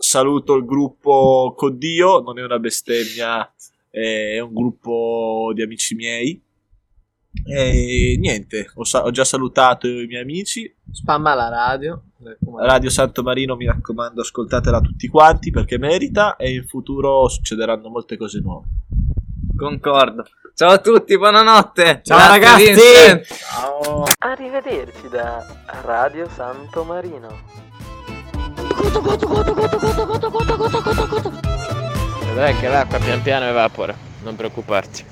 Saluto 0.02 0.56
il 0.56 0.64
gruppo 0.64 1.54
Coddio, 1.58 2.22
non 2.22 2.40
è 2.40 2.44
una 2.44 2.58
bestemmia, 2.58 3.54
è 3.90 4.40
un 4.40 4.54
gruppo 4.54 5.52
di 5.54 5.62
amici 5.62 5.94
miei. 5.94 6.42
E 7.46 8.16
niente, 8.18 8.72
ho, 8.76 8.86
sa- 8.86 9.04
ho 9.04 9.12
già 9.12 9.26
salutato 9.26 9.88
i 9.88 10.08
miei 10.08 10.22
amici. 10.22 10.74
Spamma 10.90 11.34
la 11.34 11.50
radio. 11.50 12.02
Radio 12.60 12.90
Santo 12.90 13.24
Marino, 13.24 13.58
mi 13.58 13.66
raccomando, 13.66 14.22
ascoltatela 14.22 14.80
tutti 14.80 15.10
quanti 15.10 15.52
perché 15.52 15.78
merita 15.78 16.38
e 16.38 16.54
in 16.54 16.66
futuro 16.66 17.28
succederanno 17.28 17.90
molte 17.90 18.16
cose 18.16 18.40
nuove. 18.40 18.68
Concordo. 19.58 20.26
Ciao 20.56 20.72
a 20.72 20.78
tutti, 20.78 21.18
buonanotte. 21.18 22.04
Ciao, 22.06 22.18
Grazie, 22.18 22.40
ragazzi. 22.40 22.64
Vincent. 22.64 23.26
Ciao. 23.26 24.04
Arrivederci 24.20 25.10
da 25.10 25.46
Radio 25.84 26.30
Santo 26.30 26.86
Marino. 26.86 27.69
Vedrai 32.28 32.56
che 32.58 32.68
l'acqua 32.68 33.00
pian 33.00 33.22
piano 33.22 33.46
evapora, 33.46 33.94
non 34.24 34.36
preoccuparti. 34.36 35.06